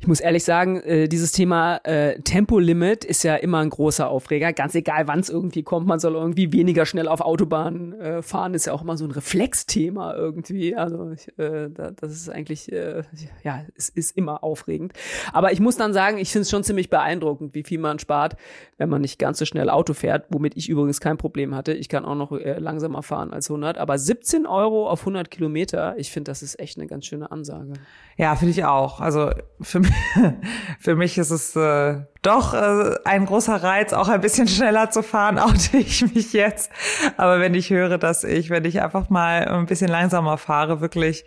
Ich 0.00 0.06
muss 0.06 0.20
ehrlich 0.20 0.44
sagen, 0.44 0.80
äh, 0.80 1.08
dieses 1.08 1.32
Thema 1.32 1.76
äh, 1.84 2.20
Tempolimit 2.20 3.04
ist 3.04 3.22
ja 3.22 3.36
immer 3.36 3.58
ein 3.58 3.70
großer 3.70 4.08
Aufreger. 4.08 4.52
Ganz 4.52 4.74
egal, 4.74 5.06
wann 5.08 5.20
es 5.20 5.28
irgendwie 5.28 5.62
kommt, 5.62 5.86
man 5.86 5.98
soll 5.98 6.14
irgendwie 6.14 6.52
weniger 6.52 6.86
schnell 6.86 7.08
auf 7.08 7.20
Autobahnen 7.20 7.92
äh, 8.00 8.22
fahren, 8.22 8.54
ist 8.54 8.66
ja 8.66 8.72
auch 8.72 8.82
immer 8.82 8.96
so 8.96 9.04
ein 9.04 9.10
Reflexthema 9.10 10.14
irgendwie. 10.14 10.74
Also 10.74 11.10
ich, 11.10 11.28
äh, 11.38 11.68
das 11.70 12.12
ist 12.12 12.30
eigentlich, 12.30 12.72
äh, 12.72 13.02
ja, 13.42 13.64
es 13.76 13.88
ist 13.88 14.16
immer 14.16 14.42
aufregend. 14.42 14.92
Aber 15.32 15.52
ich 15.52 15.60
muss 15.60 15.76
dann 15.76 15.92
sagen, 15.92 16.18
ich 16.18 16.30
finde 16.32 16.42
es 16.42 16.50
schon 16.50 16.64
ziemlich 16.64 16.90
beeindruckend, 16.90 17.54
wie 17.54 17.62
viel 17.62 17.78
man 17.78 17.98
spart, 17.98 18.36
wenn 18.78 18.88
man 18.88 19.02
nicht 19.02 19.18
ganz 19.18 19.38
so 19.38 19.44
schnell 19.44 19.68
Auto 19.70 19.92
fährt, 19.92 20.26
womit 20.30 20.56
ich 20.56 20.68
übrigens 20.68 21.00
kein 21.00 21.16
Problem 21.18 21.54
hatte. 21.54 21.72
Ich 21.72 21.88
kann 21.88 22.04
auch 22.04 22.14
noch 22.14 22.32
äh, 22.32 22.58
langsamer 22.58 23.02
fahren 23.02 23.32
als 23.32 23.50
100. 23.50 23.78
Aber 23.78 23.98
17 23.98 24.46
Euro 24.46 24.88
auf 24.88 25.00
100 25.00 25.30
Kilometer, 25.30 25.94
ich 25.98 26.10
finde, 26.10 26.30
das 26.30 26.42
ist 26.42 26.58
echt 26.58 26.78
eine 26.78 26.86
ganz 26.86 27.06
schöne 27.06 27.30
Ansage. 27.30 27.74
Ja, 28.16 28.34
finde 28.36 28.52
ich 28.52 28.64
auch. 28.64 29.00
Also 29.00 29.30
für 29.62 29.80
mich, 29.80 29.92
für 30.78 30.96
mich 30.96 31.18
ist 31.18 31.30
es 31.30 31.54
äh, 31.56 32.00
doch 32.22 32.54
äh, 32.54 32.94
ein 33.04 33.26
großer 33.26 33.62
Reiz, 33.62 33.92
auch 33.92 34.08
ein 34.08 34.20
bisschen 34.20 34.48
schneller 34.48 34.90
zu 34.90 35.02
fahren, 35.02 35.38
oute 35.38 35.76
ich 35.76 36.02
mich 36.14 36.32
jetzt. 36.32 36.70
Aber 37.16 37.40
wenn 37.40 37.54
ich 37.54 37.70
höre, 37.70 37.98
dass 37.98 38.24
ich, 38.24 38.50
wenn 38.50 38.64
ich 38.64 38.80
einfach 38.82 39.10
mal 39.10 39.46
ein 39.48 39.66
bisschen 39.66 39.88
langsamer 39.88 40.38
fahre, 40.38 40.80
wirklich 40.80 41.24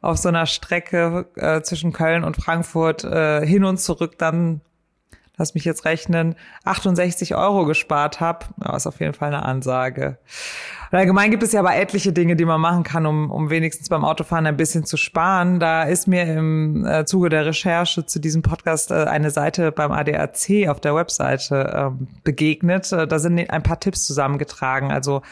auf 0.00 0.18
so 0.18 0.28
einer 0.28 0.46
Strecke 0.46 1.26
äh, 1.36 1.62
zwischen 1.62 1.92
Köln 1.92 2.24
und 2.24 2.36
Frankfurt 2.36 3.04
äh, 3.04 3.46
hin 3.46 3.64
und 3.64 3.78
zurück 3.78 4.18
dann 4.18 4.60
lass 5.36 5.54
mich 5.54 5.64
jetzt 5.64 5.84
rechnen, 5.84 6.34
68 6.64 7.34
Euro 7.34 7.64
gespart 7.64 8.20
habe, 8.20 8.46
ja, 8.62 8.76
ist 8.76 8.86
auf 8.86 9.00
jeden 9.00 9.14
Fall 9.14 9.28
eine 9.28 9.44
Ansage. 9.44 10.18
Und 10.90 10.98
allgemein 10.98 11.30
gibt 11.30 11.42
es 11.42 11.52
ja 11.52 11.60
aber 11.60 11.74
etliche 11.74 12.12
Dinge, 12.12 12.36
die 12.36 12.44
man 12.44 12.60
machen 12.60 12.82
kann, 12.82 13.06
um, 13.06 13.30
um 13.30 13.48
wenigstens 13.48 13.88
beim 13.88 14.04
Autofahren 14.04 14.46
ein 14.46 14.58
bisschen 14.58 14.84
zu 14.84 14.98
sparen. 14.98 15.58
Da 15.58 15.84
ist 15.84 16.06
mir 16.06 16.24
im 16.24 16.84
äh, 16.84 17.06
Zuge 17.06 17.30
der 17.30 17.46
Recherche 17.46 18.04
zu 18.04 18.18
diesem 18.18 18.42
Podcast 18.42 18.90
äh, 18.90 19.04
eine 19.04 19.30
Seite 19.30 19.72
beim 19.72 19.90
ADAC 19.90 20.68
auf 20.68 20.80
der 20.80 20.94
Webseite 20.94 21.72
ähm, 21.74 22.08
begegnet. 22.24 22.92
Äh, 22.92 23.06
da 23.06 23.18
sind 23.18 23.38
ein 23.38 23.62
paar 23.62 23.80
Tipps 23.80 24.04
zusammengetragen. 24.04 24.92
Also 24.92 25.22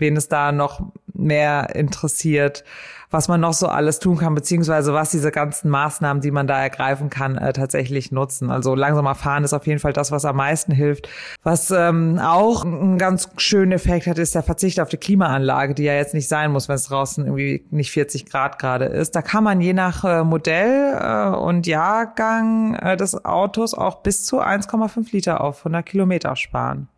wen 0.00 0.16
es 0.16 0.28
da 0.28 0.52
noch 0.52 0.80
mehr 1.12 1.74
interessiert, 1.74 2.64
was 3.10 3.26
man 3.26 3.40
noch 3.40 3.52
so 3.52 3.66
alles 3.66 3.98
tun 3.98 4.18
kann, 4.18 4.34
beziehungsweise 4.34 4.94
was 4.94 5.10
diese 5.10 5.32
ganzen 5.32 5.68
Maßnahmen, 5.68 6.20
die 6.20 6.30
man 6.30 6.46
da 6.46 6.62
ergreifen 6.62 7.10
kann, 7.10 7.36
äh, 7.36 7.52
tatsächlich 7.52 8.12
nutzen. 8.12 8.50
Also 8.50 8.74
langsamer 8.76 9.16
fahren 9.16 9.42
ist 9.42 9.52
auf 9.52 9.66
jeden 9.66 9.80
Fall 9.80 9.92
das, 9.92 10.12
was 10.12 10.24
am 10.24 10.36
meisten 10.36 10.70
hilft. 10.70 11.08
Was 11.42 11.72
ähm, 11.72 12.20
auch 12.22 12.64
einen 12.64 12.98
ganz 12.98 13.28
schönen 13.36 13.72
Effekt 13.72 14.06
hat, 14.06 14.18
ist 14.18 14.36
der 14.36 14.44
Verzicht 14.44 14.78
auf 14.78 14.88
die 14.88 14.96
Klimaanlage, 14.96 15.74
die 15.74 15.82
ja 15.82 15.94
jetzt 15.94 16.14
nicht 16.14 16.28
sein 16.28 16.52
muss, 16.52 16.68
wenn 16.68 16.76
es 16.76 16.84
draußen 16.84 17.24
irgendwie 17.24 17.66
nicht 17.70 17.90
40 17.90 18.26
Grad 18.26 18.58
gerade 18.60 18.84
ist. 18.84 19.16
Da 19.16 19.22
kann 19.22 19.42
man 19.42 19.60
je 19.60 19.72
nach 19.72 20.04
äh, 20.04 20.22
Modell 20.22 20.96
äh, 20.96 21.36
und 21.36 21.66
Jahrgang 21.66 22.76
äh, 22.76 22.96
des 22.96 23.24
Autos 23.24 23.74
auch 23.74 24.02
bis 24.02 24.24
zu 24.24 24.40
1,5 24.40 25.12
Liter 25.12 25.40
auf 25.40 25.58
100 25.58 25.84
Kilometer 25.84 26.36
sparen. 26.36 26.88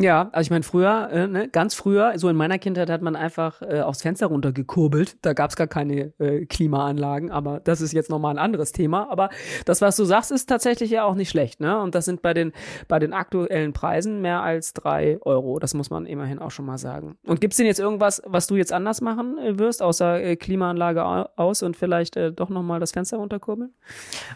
Ja, 0.00 0.30
also 0.32 0.46
ich 0.46 0.50
meine, 0.50 0.62
früher, 0.62 1.10
äh, 1.12 1.26
ne, 1.26 1.48
ganz 1.48 1.74
früher, 1.74 2.14
so 2.16 2.28
in 2.30 2.36
meiner 2.36 2.58
Kindheit 2.58 2.88
hat 2.88 3.02
man 3.02 3.16
einfach 3.16 3.60
äh, 3.60 3.82
aufs 3.82 4.00
Fenster 4.00 4.28
runtergekurbelt. 4.28 5.18
Da 5.22 5.34
gab's 5.34 5.56
gar 5.56 5.66
keine 5.66 6.12
äh, 6.18 6.46
Klimaanlagen, 6.46 7.30
aber 7.30 7.60
das 7.60 7.82
ist 7.82 7.92
jetzt 7.92 8.08
nochmal 8.08 8.34
ein 8.34 8.38
anderes 8.38 8.72
Thema. 8.72 9.10
Aber 9.10 9.28
das, 9.66 9.82
was 9.82 9.96
du 9.96 10.04
sagst, 10.04 10.32
ist 10.32 10.48
tatsächlich 10.48 10.90
ja 10.90 11.04
auch 11.04 11.14
nicht 11.14 11.28
schlecht, 11.28 11.60
ne? 11.60 11.78
Und 11.80 11.94
das 11.94 12.06
sind 12.06 12.22
bei 12.22 12.32
den, 12.32 12.52
bei 12.88 12.98
den 12.98 13.12
aktuellen 13.12 13.74
Preisen 13.74 14.22
mehr 14.22 14.42
als 14.42 14.72
drei 14.72 15.18
Euro. 15.20 15.58
Das 15.58 15.74
muss 15.74 15.90
man 15.90 16.06
immerhin 16.06 16.38
auch 16.38 16.50
schon 16.50 16.64
mal 16.64 16.78
sagen. 16.78 17.18
Und 17.26 17.42
gibt's 17.42 17.58
denn 17.58 17.66
jetzt 17.66 17.80
irgendwas, 17.80 18.22
was 18.24 18.46
du 18.46 18.56
jetzt 18.56 18.72
anders 18.72 19.02
machen 19.02 19.36
äh, 19.38 19.58
wirst, 19.58 19.82
außer 19.82 20.22
äh, 20.22 20.36
Klimaanlage 20.36 21.04
aus 21.36 21.62
und 21.62 21.76
vielleicht 21.76 22.16
äh, 22.16 22.32
doch 22.32 22.48
nochmal 22.48 22.80
das 22.80 22.92
Fenster 22.92 23.18
runterkurbeln? 23.18 23.74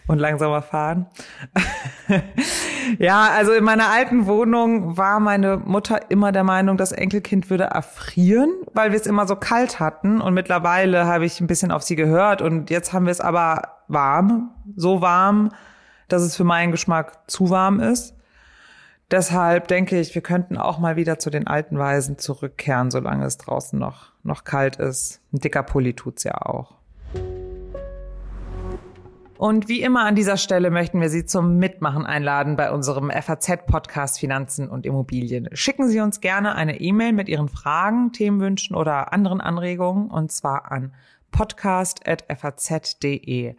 Und 0.09 0.18
langsamer 0.18 0.61
fahren. 0.61 1.07
ja, 2.98 3.31
also 3.35 3.53
in 3.53 3.64
meiner 3.64 3.88
alten 3.88 4.27
Wohnung 4.27 4.98
war 4.98 5.20
meine 5.20 5.53
einzige 5.54 5.70
Mutter 5.70 6.10
immer 6.10 6.32
der 6.32 6.44
Meinung, 6.44 6.76
das 6.76 6.92
Enkelkind 6.92 7.50
würde 7.50 7.64
erfrieren, 7.64 8.50
weil 8.72 8.92
wir 8.92 9.00
es 9.00 9.06
immer 9.06 9.26
so 9.26 9.36
kalt 9.36 9.80
hatten. 9.80 10.20
Und 10.20 10.34
mittlerweile 10.34 11.06
habe 11.06 11.24
ich 11.24 11.40
ein 11.40 11.46
bisschen 11.46 11.70
auf 11.70 11.82
sie 11.82 11.96
gehört 11.96 12.42
und 12.42 12.70
jetzt 12.70 12.92
haben 12.92 13.06
wir 13.06 13.12
es 13.12 13.20
aber 13.20 13.78
warm, 13.88 14.50
so 14.76 15.00
warm, 15.00 15.50
dass 16.08 16.22
es 16.22 16.36
für 16.36 16.44
meinen 16.44 16.72
Geschmack 16.72 17.30
zu 17.30 17.50
warm 17.50 17.80
ist. 17.80 18.14
Deshalb 19.10 19.68
denke 19.68 20.00
ich, 20.00 20.14
wir 20.14 20.22
könnten 20.22 20.56
auch 20.56 20.78
mal 20.78 20.96
wieder 20.96 21.18
zu 21.18 21.30
den 21.30 21.46
alten 21.46 21.78
Weisen 21.78 22.18
zurückkehren, 22.18 22.90
solange 22.90 23.26
es 23.26 23.36
draußen 23.36 23.78
noch, 23.78 24.12
noch 24.22 24.44
kalt 24.44 24.76
ist. 24.76 25.20
Ein 25.32 25.40
dicker 25.40 25.62
Pulli 25.62 25.94
tut's 25.94 26.24
ja 26.24 26.40
auch. 26.40 26.78
Und 29.44 29.68
wie 29.68 29.83
immer 29.83 30.07
an 30.07 30.14
dieser 30.14 30.38
Stelle 30.38 30.70
möchten 30.70 31.02
wir 31.02 31.11
Sie 31.11 31.26
zum 31.26 31.59
Mitmachen 31.59 32.07
einladen 32.07 32.57
bei 32.57 32.72
unserem 32.72 33.11
FAZ-Podcast 33.11 34.18
Finanzen 34.18 34.70
und 34.70 34.87
Immobilien. 34.87 35.50
Schicken 35.52 35.87
Sie 35.87 36.00
uns 36.00 36.22
gerne 36.22 36.54
eine 36.54 36.80
E-Mail 36.80 37.12
mit 37.12 37.28
Ihren 37.28 37.50
Fragen, 37.50 38.12
Themenwünschen 38.12 38.74
oder 38.74 39.12
anderen 39.12 39.42
Anregungen 39.42 40.09
und 40.09 40.33
zwar 40.33 40.72
an 40.72 40.94
podcast.faz.de. 41.30 43.54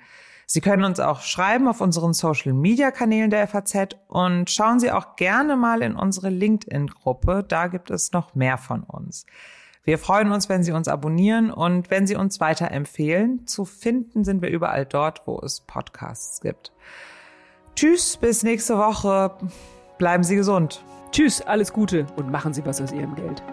Sie 0.47 0.61
können 0.61 0.83
uns 0.85 0.99
auch 0.99 1.21
schreiben 1.21 1.67
auf 1.67 1.81
unseren 1.81 2.13
Social-Media-Kanälen 2.13 3.29
der 3.29 3.47
FAZ 3.47 3.89
und 4.07 4.49
schauen 4.49 4.79
Sie 4.79 4.91
auch 4.91 5.15
gerne 5.15 5.55
mal 5.55 5.83
in 5.83 5.95
unsere 5.95 6.29
LinkedIn-Gruppe. 6.29 7.45
Da 7.47 7.67
gibt 7.67 7.91
es 7.91 8.11
noch 8.11 8.33
mehr 8.33 8.57
von 8.57 8.81
uns. 8.81 9.27
Wir 9.85 9.99
freuen 9.99 10.31
uns, 10.31 10.49
wenn 10.49 10.63
Sie 10.63 10.71
uns 10.71 10.87
abonnieren 10.87 11.51
und 11.51 11.91
wenn 11.91 12.07
Sie 12.07 12.15
uns 12.15 12.39
weiterempfehlen. 12.39 13.45
Zu 13.45 13.65
finden 13.65 14.23
sind 14.23 14.41
wir 14.41 14.49
überall 14.49 14.83
dort, 14.83 15.27
wo 15.27 15.39
es 15.39 15.61
Podcasts 15.61 16.41
gibt. 16.41 16.73
Tschüss, 17.75 18.17
bis 18.17 18.41
nächste 18.41 18.79
Woche. 18.79 19.37
Bleiben 19.99 20.23
Sie 20.23 20.35
gesund. 20.35 20.83
Tschüss, 21.11 21.41
alles 21.41 21.71
Gute 21.71 22.07
und 22.15 22.31
machen 22.31 22.53
Sie 22.53 22.65
was 22.65 22.81
aus 22.81 22.91
Ihrem 22.91 23.13
Geld. 23.15 23.43